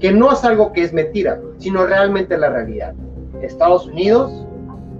[0.00, 2.94] que no es algo que es mentira, sino realmente la realidad.
[3.42, 4.46] Estados Unidos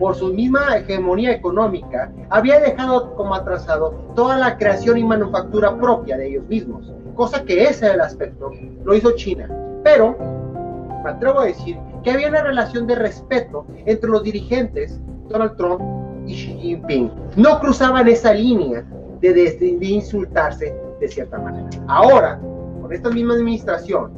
[0.02, 6.16] por su misma hegemonía económica, había dejado como atrasado toda la creación y manufactura propia
[6.16, 8.50] de ellos mismos, cosa que ese es el aspecto,
[8.84, 9.48] lo hizo China.
[9.84, 10.16] Pero,
[11.04, 15.80] me atrevo a decir que había una relación de respeto entre los dirigentes, Donald Trump
[16.26, 17.12] y Xi Jinping.
[17.36, 18.84] No cruzaban esa línea
[19.20, 21.68] de, de, de insultarse de cierta manera.
[21.86, 22.40] Ahora,
[22.80, 24.10] con esta misma administración,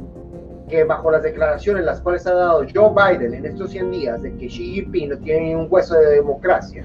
[0.69, 4.35] que bajo las declaraciones las cuales ha dado Joe Biden en estos 100 días de
[4.35, 6.83] que Xi Jinping no tiene ni un hueso de democracia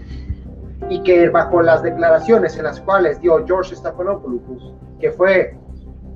[0.89, 5.57] y que bajo las declaraciones en las cuales dio George Stephanopoulos, que fue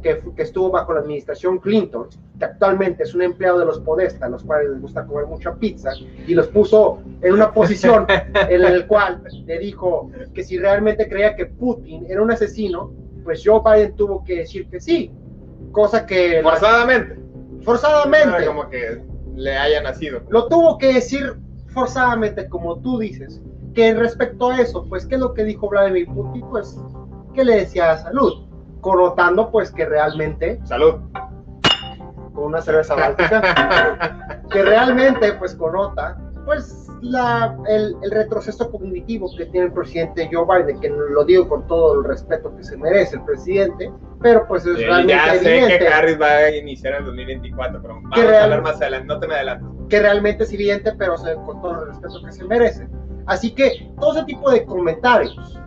[0.03, 4.27] que, que, estuvo bajo la administración Clinton, que actualmente es un empleado de los Podesta,
[4.27, 5.93] a los cuales les gusta comer mucha pizza,
[6.27, 8.07] y los puso en una posición
[8.49, 13.43] en la cual le dijo que si realmente creía que Putin era un asesino, pues
[13.45, 15.11] Joe Biden tuvo que decir que sí,
[15.73, 16.41] cosa que...
[16.43, 17.24] Forzadamente.
[17.65, 18.47] Forzadamente.
[18.47, 19.03] Como que
[19.35, 20.21] le haya nacido.
[20.29, 21.35] Lo tuvo que decir
[21.69, 23.43] forzadamente, como tú dices,
[23.75, 26.43] que respecto a eso, pues, ¿qué es lo que dijo Vladimir Putin?
[26.49, 26.79] Pues,
[27.35, 28.47] que le decía salud,
[28.81, 30.61] connotando, pues, que realmente...
[30.65, 30.95] Salud.
[32.33, 39.47] Con una cerveza báltica, que realmente, pues, connota, pues, la, el, el, retroceso cognitivo que
[39.47, 43.17] tiene el presidente Joe Biden, que lo digo con todo el respeto que se merece
[43.17, 43.93] el presidente,
[44.25, 47.81] pero pues es Sí, realmente ya sé evidente que Harris va a iniciar el 2024,
[47.83, 49.69] pero vamos real- a hablar más adelante, no te me adelantes.
[49.91, 52.89] que realmente es evidente, pero se- con todo el respeto que se merece.
[53.27, 55.61] Así que todo ese tipo de comentarios,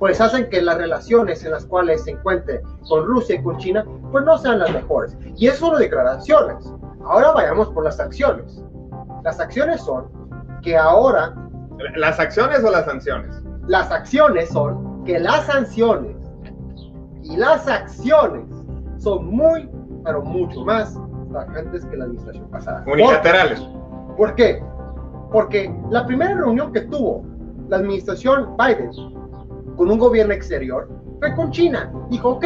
[0.00, 3.84] pues hacen que las relaciones en las cuales se encuentre con Rusia y con China,
[4.10, 5.16] pues no sean las mejores.
[5.36, 6.72] Y eso son declaraciones.
[7.04, 8.62] Ahora vayamos por las acciones.
[9.22, 10.08] Las acciones son
[10.62, 11.34] que ahora,
[11.96, 13.40] ¿Las acciones o las sanciones?
[13.68, 16.16] las acciones son que las sanciones
[17.22, 18.44] y las acciones
[18.98, 19.68] son muy,
[20.04, 20.98] pero mucho más
[21.32, 22.84] tajantes que la administración pasada.
[22.86, 23.60] Unilaterales.
[24.16, 24.62] ¿Por qué?
[25.30, 27.24] Porque la primera reunión que tuvo
[27.68, 28.90] la administración Biden
[29.76, 30.88] con un gobierno exterior
[31.20, 31.90] fue con China.
[32.10, 32.44] Dijo, ok,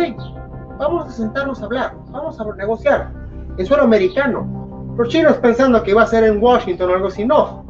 [0.78, 3.10] vamos a sentarnos a hablar, vamos a negociar.
[3.58, 4.94] En suelo americano.
[4.96, 7.64] Los chinos pensando que iba a ser en Washington o algo así, no.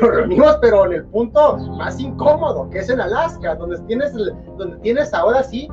[0.00, 4.12] Nos reunimos, pero en el punto más incómodo, que es en Alaska, donde tienes,
[4.58, 5.68] donde tienes ahora sí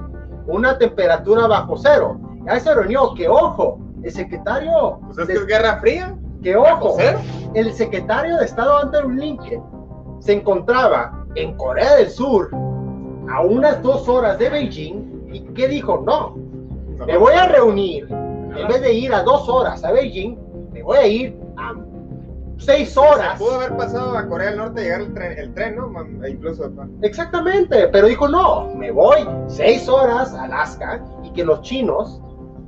[0.50, 2.20] una temperatura bajo cero.
[2.46, 6.16] Ya se reunió, que ojo, el secretario, Pues es de- que es Guerra Fría.
[6.42, 6.98] que ojo,
[7.54, 9.62] el secretario de Estado Anthony Blinken
[10.20, 12.50] se encontraba en Corea del Sur
[13.30, 16.36] a unas dos horas de Beijing y que dijo, no,
[17.06, 20.38] me voy a reunir, en vez de ir a dos horas a Beijing,
[20.72, 21.74] me voy a ir a
[22.60, 23.40] seis horas.
[23.40, 26.24] Pudo haber pasado a Corea del Norte llegar el tren, el tren ¿no?
[26.24, 26.72] E Incluso.
[27.02, 32.22] Exactamente, pero dijo, no, me voy seis horas a Alaska y que los chinos,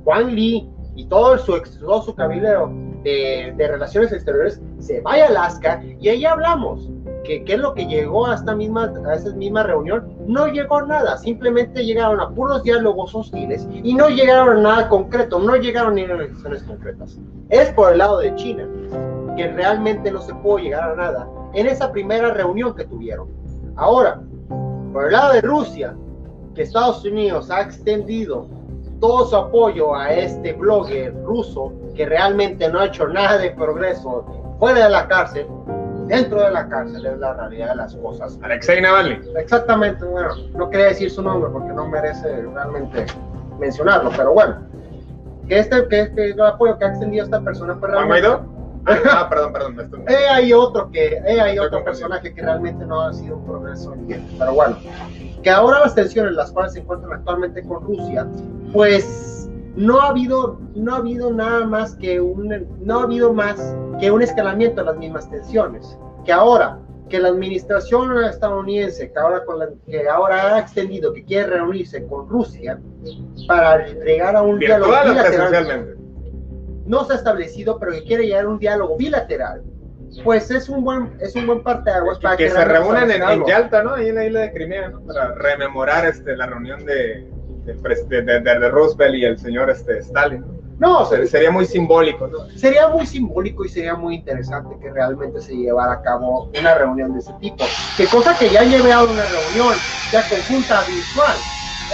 [0.04, 5.28] Juan Lee y todo su, todo su cabildeo de, de relaciones exteriores se vaya a
[5.28, 6.88] Alaska y ahí hablamos.
[7.24, 10.78] Que, qué es lo que llegó a esta misma a esa misma reunión no llegó
[10.78, 15.54] a nada simplemente llegaron a puros diálogos hostiles y no llegaron a nada concreto no
[15.54, 18.66] llegaron ni a negociaciones concretas es por el lado de China
[19.36, 23.28] que realmente no se pudo llegar a nada en esa primera reunión que tuvieron
[23.76, 24.20] ahora
[24.92, 25.94] por el lado de Rusia,
[26.54, 28.46] que Estados Unidos ha extendido
[29.00, 34.24] todo su apoyo a este blogger ruso que realmente no ha hecho nada de progreso
[34.58, 35.46] fuera de la cárcel,
[36.06, 38.38] dentro de la cárcel es la realidad de las cosas.
[38.42, 39.18] Alexei Navalny.
[39.36, 43.06] Exactamente, bueno, no quería decir su nombre porque no merece realmente
[43.58, 44.56] mencionarlo, pero bueno,
[45.48, 48.52] que este, que este el apoyo que ha extendido esta persona fue ¿Juan realmente...
[48.86, 49.80] Ah, perdón, perdón.
[49.80, 53.36] estoy- Eh, hay otro que, eh, hay Estoy otro personaje que realmente no ha sido
[53.36, 53.94] un progreso.
[54.38, 54.76] Pero bueno,
[55.42, 58.26] que ahora las tensiones las cuales se encuentran actualmente con Rusia,
[58.72, 63.74] pues no ha habido, no ha habido nada más que un, no ha habido más
[64.00, 65.96] que un escalamiento de las mismas tensiones.
[66.24, 71.24] Que ahora que la administración estadounidense, que ahora, con la- que ahora ha extendido, que
[71.24, 72.80] quiere reunirse con Rusia
[73.46, 75.96] para llegar a un diálogo ¿Virtual o bilateral?
[76.92, 79.62] No se ha establecido, pero que quiere llegar a un diálogo bilateral,
[80.24, 83.46] pues es un buen, es un buen parteaguas para que se realmente reúnan en, en.
[83.46, 83.94] Yalta, ¿no?
[83.94, 85.00] Ahí en la isla de Crimea, ¿no?
[85.00, 87.26] Para rememorar este, la reunión de,
[87.64, 90.42] de, de- de- Roosevelt y el señor este, Stalin.
[90.42, 90.62] ¿no?
[90.78, 92.46] No, Ser- se- sería muy simbólico, ¿no?
[92.50, 97.14] sería muy simbólico y sería muy interesante que realmente se llevara a cabo una reunión
[97.14, 97.64] de ese tipo.
[97.96, 101.44] Que cosa que ya lleve a una reunión ya conjunta virtual.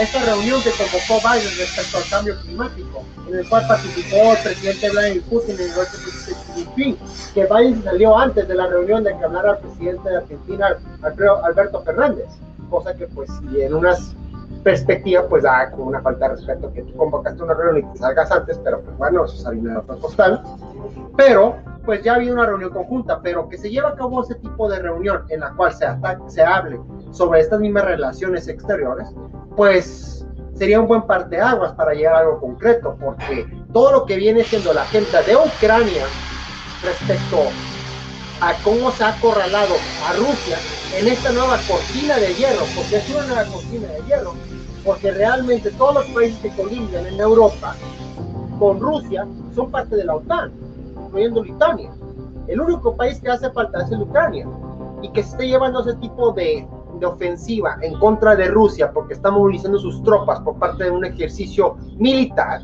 [0.01, 4.90] Esta reunión que convocó Biden respecto al cambio climático, en el cual participó el presidente
[4.90, 6.98] Vladimir Putin y el presidente Jinping,
[7.35, 10.77] que Biden salió antes de la reunión de que hablara el presidente de Argentina,
[11.42, 12.27] Alberto Fernández,
[12.70, 14.14] cosa que pues y en unas
[14.62, 17.98] perspectivas pues da como una falta de respeto que tú convocaste una reunión y te
[17.98, 20.42] salgas antes, pero pues bueno, eso es harina de otro costal.
[21.16, 24.68] Pero pues ya había una reunión conjunta, pero que se lleva a cabo ese tipo
[24.68, 25.87] de reunión en la cual se,
[26.29, 26.79] se hable
[27.11, 29.09] sobre estas mismas relaciones exteriores,
[29.57, 34.44] pues sería un buen parteaguas para llegar a algo concreto, porque todo lo que viene
[34.44, 36.05] siendo la agenda de Ucrania
[36.83, 37.38] respecto
[38.40, 39.75] a cómo se ha acorralado
[40.07, 40.59] a Rusia
[40.97, 44.35] en esta nueva cortina de hierro, porque es una nueva cortina de hierro,
[44.85, 47.75] porque realmente todos los países que colindan en Europa
[48.59, 50.53] con Rusia son parte de la OTAN,
[51.05, 51.90] incluyendo Lituania.
[52.47, 54.47] El único país que hace falta es el Ucrania
[55.03, 56.66] y que se esté llevando ese tipo de,
[56.99, 61.05] de ofensiva en contra de Rusia porque está movilizando sus tropas por parte de un
[61.05, 62.61] ejercicio militar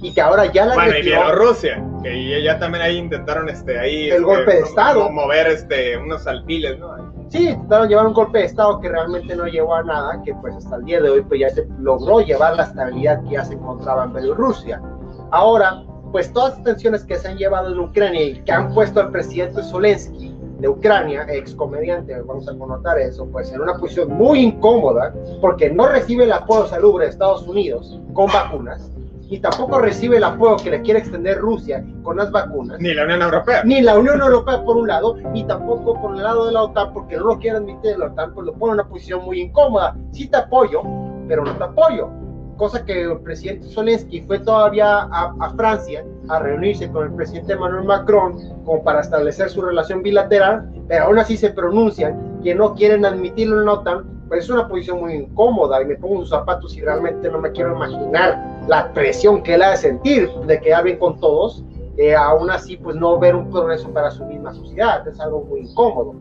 [0.00, 4.06] y que ahora ya la bueno, y Bielorrusia, que ya también ahí intentaron este ahí
[4.06, 7.12] el este, golpe de estado mover este unos alfiles, ¿no?
[7.28, 10.54] Sí, intentaron llevar un golpe de estado que realmente no llevó a nada, que pues
[10.56, 13.54] hasta el día de hoy pues ya se logró llevar la estabilidad que ya se
[13.54, 14.82] encontraba en Bielorrusia.
[15.30, 19.00] Ahora, pues todas las tensiones que se han llevado en Ucrania y que han puesto
[19.00, 20.31] al presidente Zelensky
[20.62, 25.68] de Ucrania, ex comediante, vamos a connotar eso, pues en una posición muy incómoda, porque
[25.68, 28.92] no recibe el apoyo salubre de Estados Unidos con vacunas,
[29.28, 32.78] y tampoco recibe el apoyo que le quiere extender Rusia con las vacunas.
[32.78, 33.64] Ni la Unión Europea.
[33.64, 36.92] Ni la Unión Europea por un lado, ni tampoco por el lado de la OTAN,
[36.92, 39.96] porque no lo quiere admitir la OTAN, pues lo pone en una posición muy incómoda.
[40.12, 40.82] Sí te apoyo,
[41.26, 42.08] pero no te apoyo.
[42.56, 47.54] Cosa que el presidente Zelensky fue todavía a, a Francia a reunirse con el presidente
[47.54, 52.74] Emmanuel Macron como para establecer su relación bilateral, pero aún así se pronuncian que no
[52.74, 56.30] quieren admitirlo en la OTAN pues es una posición muy incómoda y me pongo sus
[56.30, 60.58] zapatos y realmente no me quiero imaginar la presión que él ha de sentir de
[60.58, 61.62] quedar bien con todos,
[61.98, 65.60] eh, aún así pues no ver un progreso para su misma sociedad, es algo muy
[65.60, 66.14] incómodo.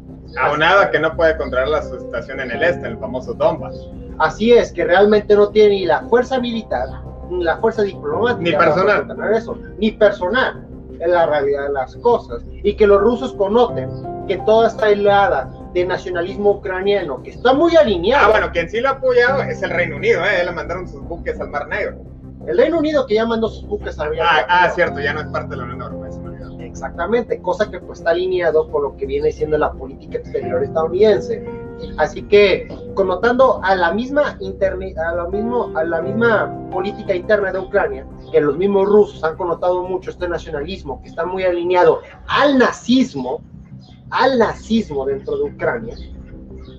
[0.57, 3.87] nada que no puede controlar la situación en el este, el famoso Donbass.
[4.19, 6.89] Así es, que realmente no tiene ni la fuerza militar,
[7.39, 8.41] la fuerza diplomática.
[8.41, 9.07] Ni personal.
[9.07, 10.67] Para eso, ni personal,
[10.99, 12.43] en la realidad de las cosas.
[12.63, 13.89] Y que los rusos connoten
[14.27, 18.27] que toda está aislada de nacionalismo ucraniano, que está muy alineado.
[18.27, 20.43] Ah, bueno, quien sí lo ha apoyado es el Reino Unido, ¿eh?
[20.43, 21.97] Le mandaron sus buques al Mar Negro.
[22.45, 25.21] El Reino Unido que ya mandó sus buques al Mar ah, ah, cierto, ya no
[25.21, 26.01] es parte de la Unión Europea,
[26.59, 31.43] Exactamente, cosa que pues está alineado con lo que viene siendo la política exterior estadounidense.
[31.97, 37.51] Así que, connotando a la misma interne, a lo mismo, a la misma política interna
[37.51, 42.01] de Ucrania, que los mismos rusos han connotado mucho este nacionalismo, que está muy alineado
[42.27, 43.41] al nazismo,
[44.09, 45.95] al nazismo dentro de Ucrania.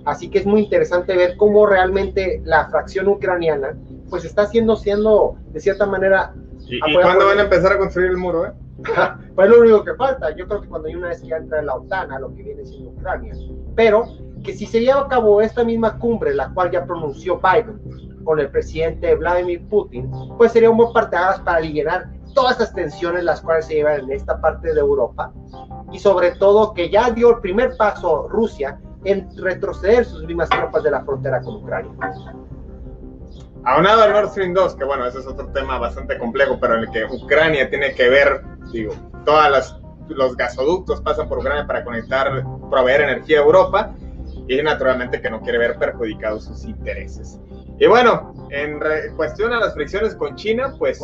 [0.04, 3.76] Así que es muy interesante ver cómo realmente la fracción ucraniana
[4.10, 6.34] pues está siendo, siendo de cierta manera...
[6.66, 8.46] ¿Y, cuándo van a empezar a construir el muro?
[8.46, 8.52] Eh?
[9.34, 10.34] pues es lo único que falta.
[10.36, 12.64] Yo creo que cuando hay una vez que entra la OTAN a lo que viene
[12.64, 13.34] siendo Ucrania.
[13.74, 14.06] Pero
[14.42, 17.81] que si se lleva a cabo esta misma cumbre, la cual ya pronunció Biden
[18.24, 23.24] con el presidente Vladimir Putin, pues sería un buen parteaguas para aliviar todas estas tensiones
[23.24, 25.33] las cuales se llevan en esta parte de Europa
[25.92, 30.83] y sobre todo que ya dio el primer paso Rusia en retroceder sus mismas tropas
[30.83, 31.92] de la frontera con Ucrania.
[33.64, 36.81] Aunado al Nord Stream 2, que bueno, ese es otro tema bastante complejo, pero en
[36.81, 39.78] el que Ucrania tiene que ver, digo, todas
[40.09, 43.94] los gasoductos pasan por Ucrania para conectar, proveer energía a Europa,
[44.48, 47.38] y naturalmente que no quiere ver perjudicados sus intereses.
[47.78, 48.78] Y bueno, en
[49.16, 51.00] cuestión a las fricciones con China, pues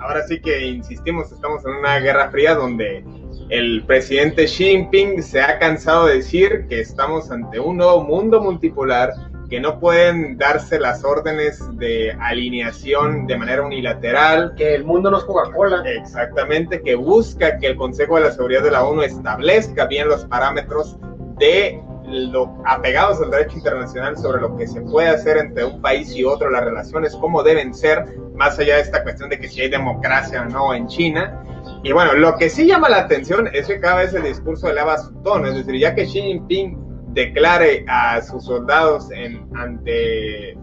[0.00, 3.04] ahora sí que insistimos, estamos en una guerra fría donde
[3.48, 8.40] el presidente Xi Jinping se ha cansado de decir que estamos ante un nuevo mundo
[8.40, 9.12] multipolar,
[9.50, 14.54] que no pueden darse las órdenes de alineación de manera unilateral.
[14.56, 15.82] Que el mundo no es Coca-Cola.
[15.84, 20.24] Exactamente, que busca que el Consejo de la Seguridad de la ONU establezca bien los
[20.24, 20.96] parámetros
[21.38, 26.14] de lo apegados al derecho internacional sobre lo que se puede hacer entre un país
[26.14, 29.62] y otro, las relaciones, cómo deben ser, más allá de esta cuestión de que si
[29.62, 31.42] hay democracia o no en China.
[31.82, 34.98] Y bueno, lo que sí llama la atención es que cada vez el discurso eleva
[34.98, 36.78] su tono, es decir, ya que Xi Jinping
[37.12, 40.56] declare a sus soldados en, ante,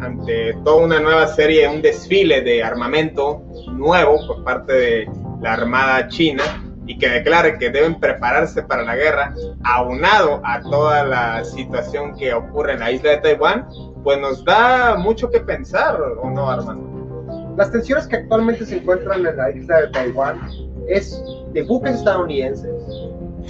[0.00, 6.08] ante toda una nueva serie, un desfile de armamento nuevo por parte de la Armada
[6.08, 6.42] China,
[6.90, 12.34] y que declare que deben prepararse para la guerra, aunado a toda la situación que
[12.34, 13.68] ocurre en la isla de Taiwán,
[14.02, 17.54] pues nos da mucho que pensar, ¿o no, Armando?
[17.56, 20.40] Las tensiones que actualmente se encuentran en la isla de Taiwán
[20.88, 21.22] es
[21.52, 22.74] de buques estadounidenses,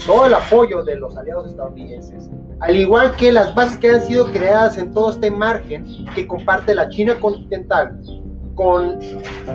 [0.04, 2.28] todo el apoyo de los aliados estadounidenses,
[2.60, 6.74] al igual que las bases que han sido creadas en todo este margen que comparte
[6.74, 7.98] la China continental
[8.60, 8.98] con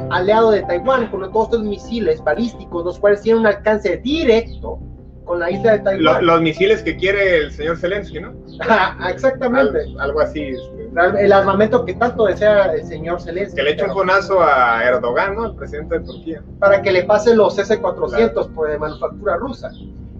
[0.09, 4.79] aliado de Taiwán, con todos estos misiles balísticos, los cuales tienen un alcance directo
[5.25, 6.25] con la isla de Taiwán.
[6.25, 8.33] Los, misiles que quiere el señor Zelensky, ¿no?
[9.07, 9.85] exactamente.
[9.99, 10.41] algo así.
[10.41, 11.23] Este.
[11.23, 13.57] El armamento que tanto desea el señor Zelensky.
[13.57, 15.45] Que le eche un bonazo a Erdogan, ¿no?
[15.45, 16.41] El presidente de Turquía.
[16.57, 19.69] Para que le pase los S-400 por de manufactura rusa.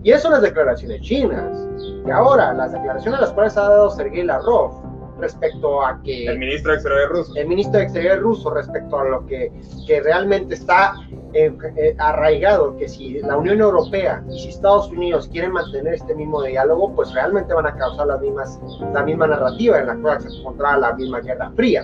[0.04, 1.68] Y eso las declaraciones chinas.
[2.06, 6.26] Y ahora, las declaraciones a las cuales ha dado Sergei Lavrov respecto a que...
[6.28, 7.36] El ministro de Exteriores ruso.
[7.36, 9.52] El ministro de Exteriores ruso respecto a lo que,
[9.88, 10.94] que realmente está
[11.34, 16.16] eh, eh, arraigado, que si la Unión Europea y si Estados Unidos quieren mantener este
[16.16, 18.60] mismo diálogo, pues realmente van a causar las mismas,
[18.94, 21.84] la misma narrativa en la cual se encontraba la misma Guerra Fría.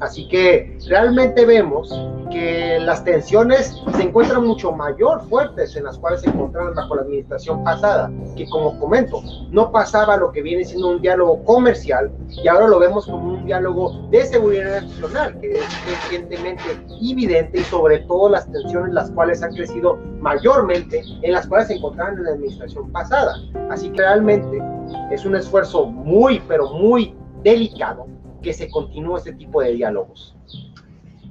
[0.00, 1.92] Así que realmente vemos
[2.30, 7.02] que las tensiones se encuentran mucho mayor fuertes en las cuales se encontraron bajo la
[7.02, 12.46] administración pasada, que como comento, no pasaba lo que viene siendo un diálogo comercial y
[12.46, 16.62] ahora lo vemos como un diálogo de seguridad nacional, que es recientemente
[17.00, 21.74] evidente y sobre todo las tensiones las cuales han crecido mayormente en las cuales se
[21.74, 23.36] encontraban en la administración pasada.
[23.70, 24.62] Así que realmente
[25.10, 28.06] es un esfuerzo muy, pero muy delicado
[28.42, 30.36] que se continúe este tipo de diálogos.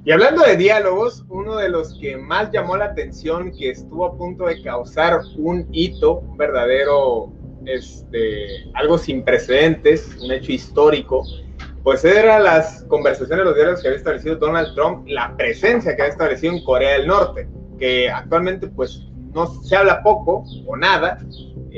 [0.04, 4.16] Y hablando de diálogos, uno de los que más llamó la atención, que estuvo a
[4.16, 7.32] punto de causar un hito, un verdadero,
[7.66, 11.24] este, algo sin precedentes, un hecho histórico,
[11.82, 16.12] pues eran las conversaciones, los diálogos que había establecido Donald Trump, la presencia que había
[16.12, 17.48] establecido en Corea del Norte,
[17.78, 19.02] que actualmente pues
[19.32, 21.18] no se habla poco o nada,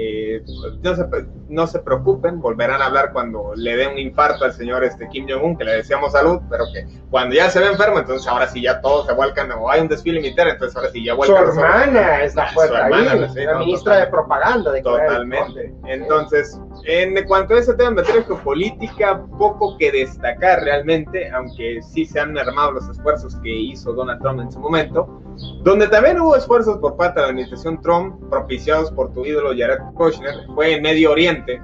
[0.02, 0.42] eh,
[0.82, 1.04] no, se,
[1.50, 5.26] no, se, preocupen, volverán a hablar cuando le dé un infarto al señor este Kim
[5.28, 8.62] Jong-un, que le deseamos salud, pero que cuando ya se ve enfermo, entonces ahora sí
[8.62, 11.52] ya todos se vuelcan, o hay un desfile militar, entonces ahora sí ya vuelcan.
[11.52, 15.74] Su hermana es la fuerza ahí, la ministra de propaganda de Totalmente.
[15.84, 22.04] Entonces, en cuanto a ese tema en materia geopolítica, poco que destacar realmente, aunque sí
[22.04, 25.22] se han mermado los esfuerzos que hizo Donald Trump en su momento,
[25.62, 29.80] donde también hubo esfuerzos por parte de la administración Trump, propiciados por tu ídolo Jared
[29.94, 31.62] Kushner, fue en Medio Oriente,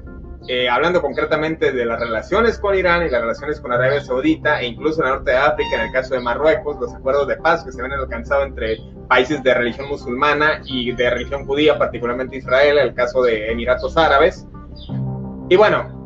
[0.49, 4.67] eh, hablando concretamente de las relaciones con Irán y las relaciones con Arabia Saudita e
[4.67, 7.65] incluso en el norte de África, en el caso de Marruecos, los acuerdos de paz
[7.65, 12.79] que se habían alcanzado entre países de religión musulmana y de religión judía, particularmente Israel,
[12.79, 14.47] en el caso de Emiratos Árabes.
[15.49, 15.97] Y bueno,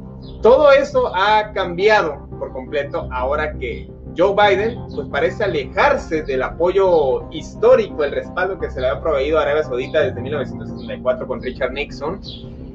[0.43, 7.31] todo eso ha cambiado por completo ahora que Joe Biden pues parece alejarse del apoyo
[7.31, 11.73] histórico, el respaldo que se le ha proveído a Arabia Saudita desde 1964 con Richard
[11.73, 12.21] Nixon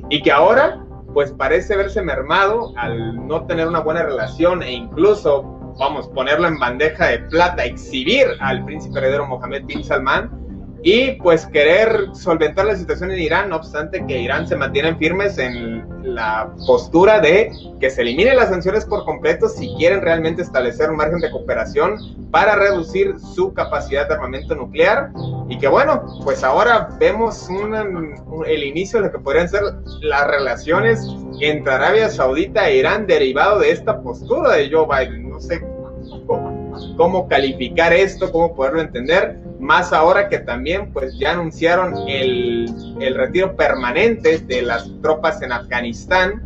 [0.10, 5.44] y que ahora pues parece verse mermado al no tener una buena relación e incluso,
[5.80, 10.45] vamos, ponerlo en bandeja de plata, exhibir al príncipe heredero Mohammed bin Salman
[10.86, 15.40] y pues querer solventar la situación en Irán, no obstante que Irán se mantiene firmes
[15.40, 20.92] en la postura de que se eliminen las sanciones por completo si quieren realmente establecer
[20.92, 25.10] un margen de cooperación para reducir su capacidad de armamento nuclear
[25.50, 27.48] y que bueno, pues ahora vemos
[28.46, 29.64] el inicio de lo que podrían ser
[30.02, 31.04] las relaciones
[31.42, 35.30] entre Arabia Saudita e Irán derivado de esta postura de Joe Biden.
[35.30, 35.66] No sé
[36.96, 42.66] cómo, calificar esto, cómo poderlo entender más ahora que también pues ya anunciaron el,
[43.00, 46.44] el, retiro permanente de las tropas en Afganistán,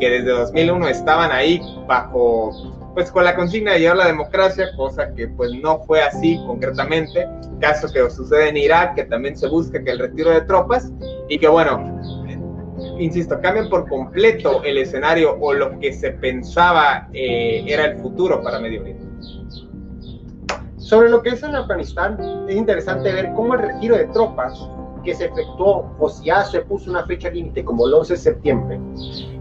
[0.00, 5.14] que desde 2001 estaban ahí bajo pues con la consigna de llevar la democracia, cosa
[5.14, 7.26] que pues no fue así concretamente,
[7.60, 10.92] caso que sucede en Irak, que también se busca que el retiro de tropas
[11.28, 12.00] y que bueno,
[12.98, 18.42] insisto, cambian por completo el escenario o lo que se pensaba eh, era el futuro
[18.42, 19.11] para Medio Oriente.
[20.92, 24.68] Sobre lo que es en Afganistán, es interesante ver cómo el retiro de tropas
[25.02, 28.18] que se efectuó o si ya se puso una fecha límite como el 11 de
[28.18, 28.78] septiembre,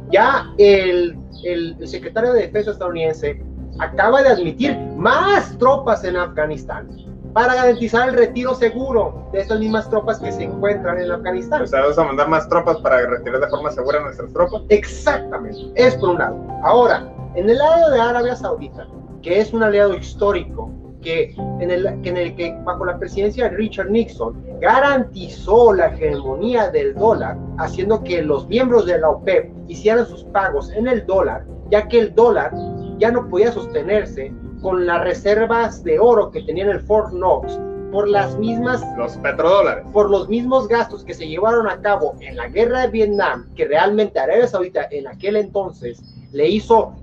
[0.09, 3.43] ya el, el, secretario de Defensa estadounidense
[3.79, 6.87] acaba de admitir más tropas en Afganistán
[7.33, 11.63] para garantizar el retiro seguro de estas mismas tropas que se encuentran en Afganistán.
[11.63, 14.61] O sea, vamos a mandar más tropas para retirar de forma segura nuestras tropas.
[14.69, 16.37] Exactamente, es por un lado.
[16.63, 18.87] Ahora, en el lado de Arabia Saudita,
[19.21, 20.71] que es un aliado histórico
[21.01, 26.69] que en, el, en el que bajo la presidencia de Richard Nixon garantizó la hegemonía
[26.69, 31.45] del dólar, haciendo que los miembros de la OPEP hicieran sus pagos en el dólar,
[31.69, 32.53] ya que el dólar
[32.97, 34.31] ya no podía sostenerse
[34.61, 37.59] con las reservas de oro que tenía en el Fort Knox
[37.91, 39.85] por las mismas los petrodólares.
[39.91, 43.65] por los mismos gastos que se llevaron a cabo en la guerra de Vietnam que
[43.65, 46.93] realmente Arabia Saudita en aquel entonces le hizo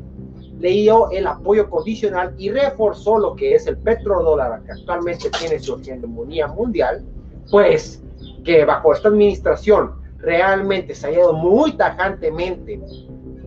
[0.58, 5.58] le dio el apoyo condicional y reforzó lo que es el petrodólar que actualmente tiene
[5.60, 7.04] su hegemonía mundial,
[7.50, 8.02] pues
[8.44, 12.80] que bajo esta administración realmente se ha ido muy tajantemente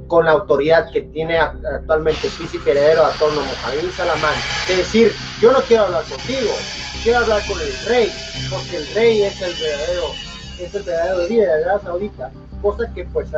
[0.07, 4.36] con la autoridad que tiene actualmente el príncipe heredero autónomo Javier Salamán,
[4.68, 6.51] de decir, yo no quiero hablar contigo,
[7.03, 8.12] quiero hablar con el rey,
[8.49, 10.07] porque el rey es el verdadero,
[10.59, 12.32] es el verdadero líder de la Saudita,
[12.62, 13.30] cosa que pues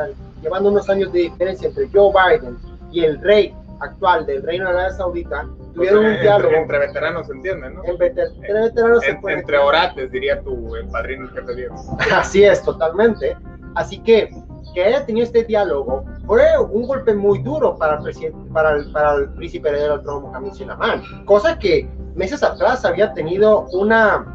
[0.42, 2.58] llevando unos años de diferencia entre Joe Biden
[2.92, 6.54] y el rey actual del Reino de Arabia Saudita tuvieron un diálogo.
[6.56, 7.84] Entre veteranos, se entiende, ¿no?
[7.86, 8.10] entre
[8.54, 11.82] veteranos se puede Entre orates, diría tu el padrino el jefe Dios.
[12.14, 13.36] Así es, totalmente.
[13.76, 14.30] Así que
[14.74, 18.92] que haya tenido este diálogo fue un golpe muy duro para el, presidente, para el,
[18.92, 24.33] para el príncipe heredero trono Mohammed Sinamán, cosa que meses atrás había tenido una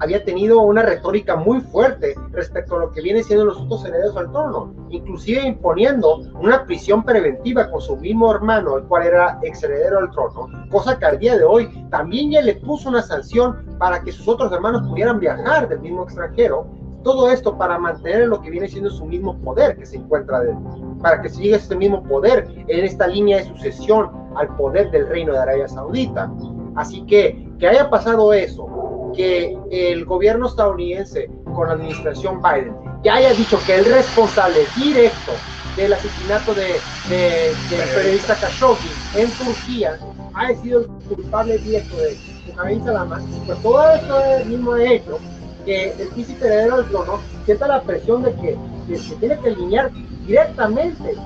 [0.00, 4.16] había tenido una retórica muy fuerte respecto a lo que viene siendo los otros herederos
[4.16, 9.62] al trono, inclusive imponiendo una prisión preventiva con su mismo hermano, el cual era ex
[9.62, 13.76] heredero al trono, cosa que al día de hoy también ya le puso una sanción
[13.78, 16.66] para que sus otros hermanos pudieran viajar del mismo extranjero.
[17.02, 20.56] Todo esto para mantener lo que viene siendo su mismo poder que se encuentra de,
[21.02, 25.34] para que siga este mismo poder en esta línea de sucesión al poder del reino
[25.34, 26.32] de Arabia Saudita.
[26.76, 28.66] Así que que haya pasado eso,
[29.14, 35.32] que el gobierno estadounidense con la administración Biden ya haya dicho que el responsable directo
[35.76, 38.34] del asesinato de, del periodista.
[38.36, 39.98] Khashoggi en Turquía
[40.34, 42.16] ha sido el culpable directo de
[42.56, 45.18] Mohamed Salama, pues todo esto mismo ha hecho
[45.64, 49.90] que el príncipe heredero del trono sienta la presión de que, se tiene que alinear
[50.26, 51.16] directamente,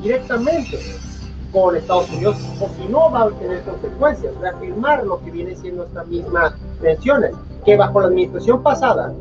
[0.00, 0.96] directamente
[1.54, 5.84] con Estados Unidos, o si no va a tener consecuencias, reafirmar lo que viene siendo
[5.84, 6.52] estas mismas
[6.82, 7.30] tensiones,
[7.64, 9.14] que bajo la administración pasada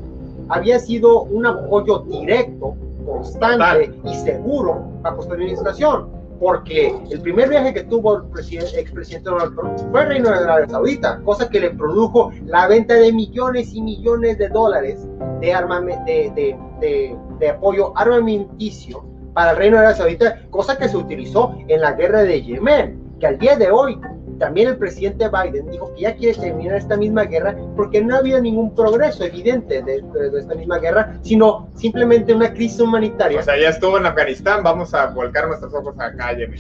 [0.49, 2.75] había sido un apoyo directo,
[3.05, 6.09] constante y seguro bajo esta administración,
[6.39, 10.37] porque el primer viaje que tuvo el presidente, expresidente Donald Trump fue al Reino de
[10.37, 15.07] Arabia Saudita, cosa que le produjo la venta de millones y millones de dólares
[15.39, 20.97] de, de, de, de apoyo armamenticio para el Reino de Arabia Saudita, cosa que se
[20.97, 23.99] utilizó en la guerra de Yemen, que al día de hoy
[24.39, 28.19] también el presidente Biden dijo que ya quiere terminar esta misma guerra porque no ha
[28.19, 30.03] habido ningún progreso evidente de,
[30.37, 33.39] esta misma guerra, sino simplemente una crisis humanitaria.
[33.39, 36.59] O sea, ya estuvo en Afganistán, vamos a volcar nuestros ojos acá Yemen.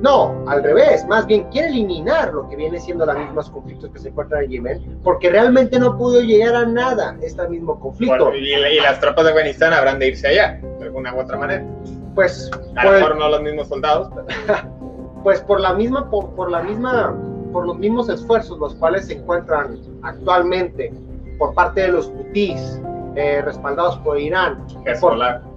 [0.00, 3.98] No, al revés, más bien quiere eliminar lo que viene siendo los mismos conflictos que
[3.98, 8.34] se encuentran en Yemen, porque realmente no pudo llegar a nada este mismo conflicto.
[8.34, 11.64] y, las tropas de Afganistán habrán de irse allá, de alguna u otra manera.
[12.14, 14.10] Pues, a lo mejor no los mismos soldados.
[15.22, 17.16] pues por la misma, por, la misma,
[17.52, 20.92] por los mismos esfuerzos los cuales se encuentran actualmente
[21.38, 22.80] por parte de los hutíes,
[23.16, 24.64] eh, respaldados por Irán,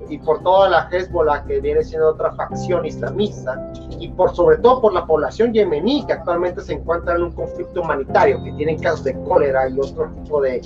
[0.10, 4.82] y por toda la Hezbollah que viene siendo otra facción islamista y por sobre todo
[4.82, 9.03] por la población yemení que actualmente se encuentra en un conflicto humanitario que tienen casos
[9.03, 10.62] de cólera y otro tipo de,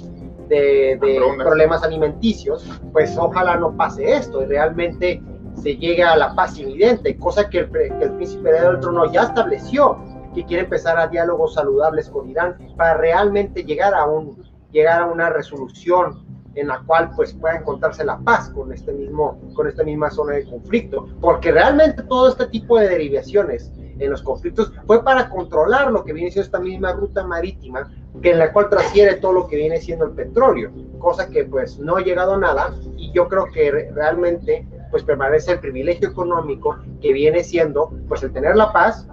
[0.47, 0.97] de,
[1.37, 5.21] problemas alimenticios pues ojalá no pase esto y realmente
[5.61, 9.23] se llegue a la paz invidente cosa que el, que el príncipe del trono ya
[9.23, 9.97] estableció
[10.33, 14.41] que quiere empezar a diálogos saludables con Irán para realmente llegar a un
[14.71, 16.22] llegar a una resolución
[16.55, 20.33] en la cual pues pueda encontrarse la paz con este mismo con esta misma zona
[20.33, 21.07] de conflicto.
[21.21, 26.13] Porque realmente todo este tipo de derivaciones en los conflictos fue para controlar lo que
[26.13, 27.91] viene siendo esta misma ruta marítima
[28.21, 30.71] que en la cual transfiere todo lo que viene siendo el petróleo
[31.03, 32.73] cosa que pues no ha llegado a nada.
[32.97, 38.31] Y yo creo que realmente pues permanece el privilegio económico que viene siendo pues el
[38.31, 39.07] tener la paz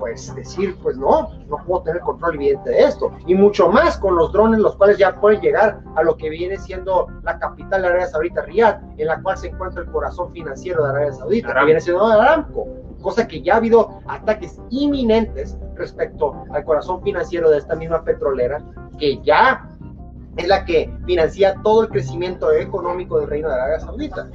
[0.00, 3.12] pues decir, pues no, no puedo tener control evidente de esto.
[3.26, 6.56] Y mucho más con los drones, los cuales ya pueden llegar a lo que viene
[6.58, 10.82] siendo la capital de Arabia Saudita, Riyadh, en la cual se encuentra el corazón financiero
[10.82, 12.66] de Arabia Saudita, que viene siendo Aramco.
[13.02, 18.62] Cosa que ya ha habido ataques inminentes respecto al corazón financiero de esta misma petrolera,
[18.98, 19.66] que ya
[20.36, 24.28] es la que financia todo el crecimiento económico del reino de Arabia Saudita.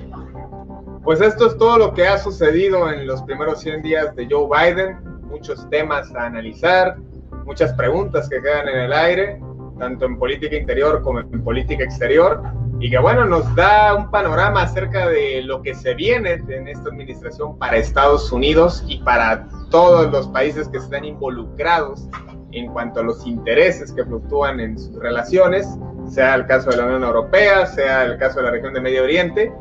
[1.03, 4.47] Pues esto es todo lo que ha sucedido en los primeros 100 días de Joe
[4.47, 6.97] Biden muchos temas a analizar,
[7.45, 9.39] muchas preguntas que quedan en el aire,
[9.79, 12.41] tanto en política interior como en política exterior,
[12.79, 16.89] y que bueno, nos da un panorama acerca de lo que se viene en esta
[16.89, 22.07] administración para Estados Unidos y para todos los países que están involucrados
[22.51, 25.67] en cuanto a los intereses que fluctúan en sus relaciones,
[26.09, 29.03] sea el caso de la Unión Europea, sea el caso de la región de Medio
[29.03, 29.51] Oriente,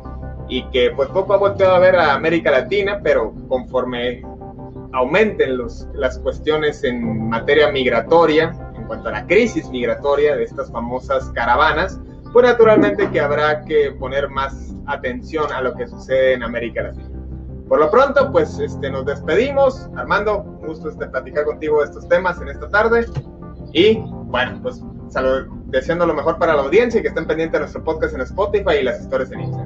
[0.47, 4.21] y que pues poco ha volteado a ver a América Latina, pero conforme
[4.95, 10.71] aumenten los, las cuestiones en materia migratoria, en cuanto a la crisis migratoria de estas
[10.71, 11.99] famosas caravanas,
[12.31, 17.09] pues naturalmente que habrá que poner más atención a lo que sucede en América Latina.
[17.67, 19.89] Por lo pronto, pues este, nos despedimos.
[19.95, 23.05] Armando, un gusto este, platicar contigo de estos temas en esta tarde.
[23.73, 27.59] Y bueno, pues salud, deseando lo mejor para la audiencia y que estén pendientes de
[27.59, 29.64] nuestro podcast en Spotify y las historias en Instagram.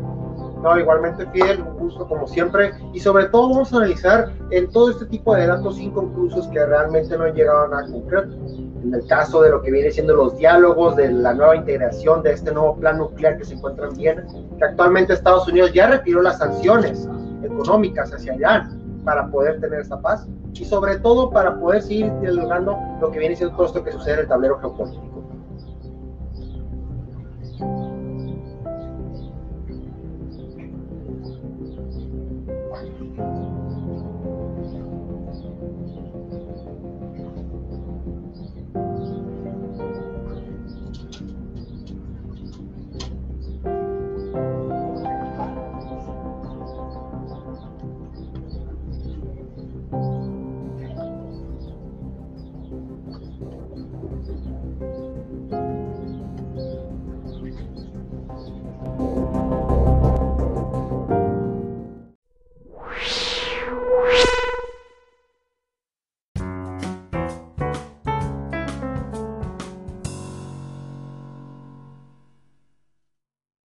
[0.61, 2.73] No, igualmente Fidel, un gusto como siempre.
[2.93, 7.17] Y sobre todo vamos a analizar en todo este tipo de datos inconclusos que realmente
[7.17, 8.33] no han llegado a nada concreto.
[8.83, 12.33] En el caso de lo que viene siendo los diálogos, de la nueva integración de
[12.33, 14.25] este nuevo plan nuclear que se encuentra en Viena,
[14.57, 17.07] que actualmente Estados Unidos ya retiró las sanciones
[17.43, 22.77] económicas hacia Irán para poder tener esa paz y sobre todo para poder seguir dialogando
[22.99, 25.18] lo que viene siendo todo esto que sucede en el tablero geopolítico.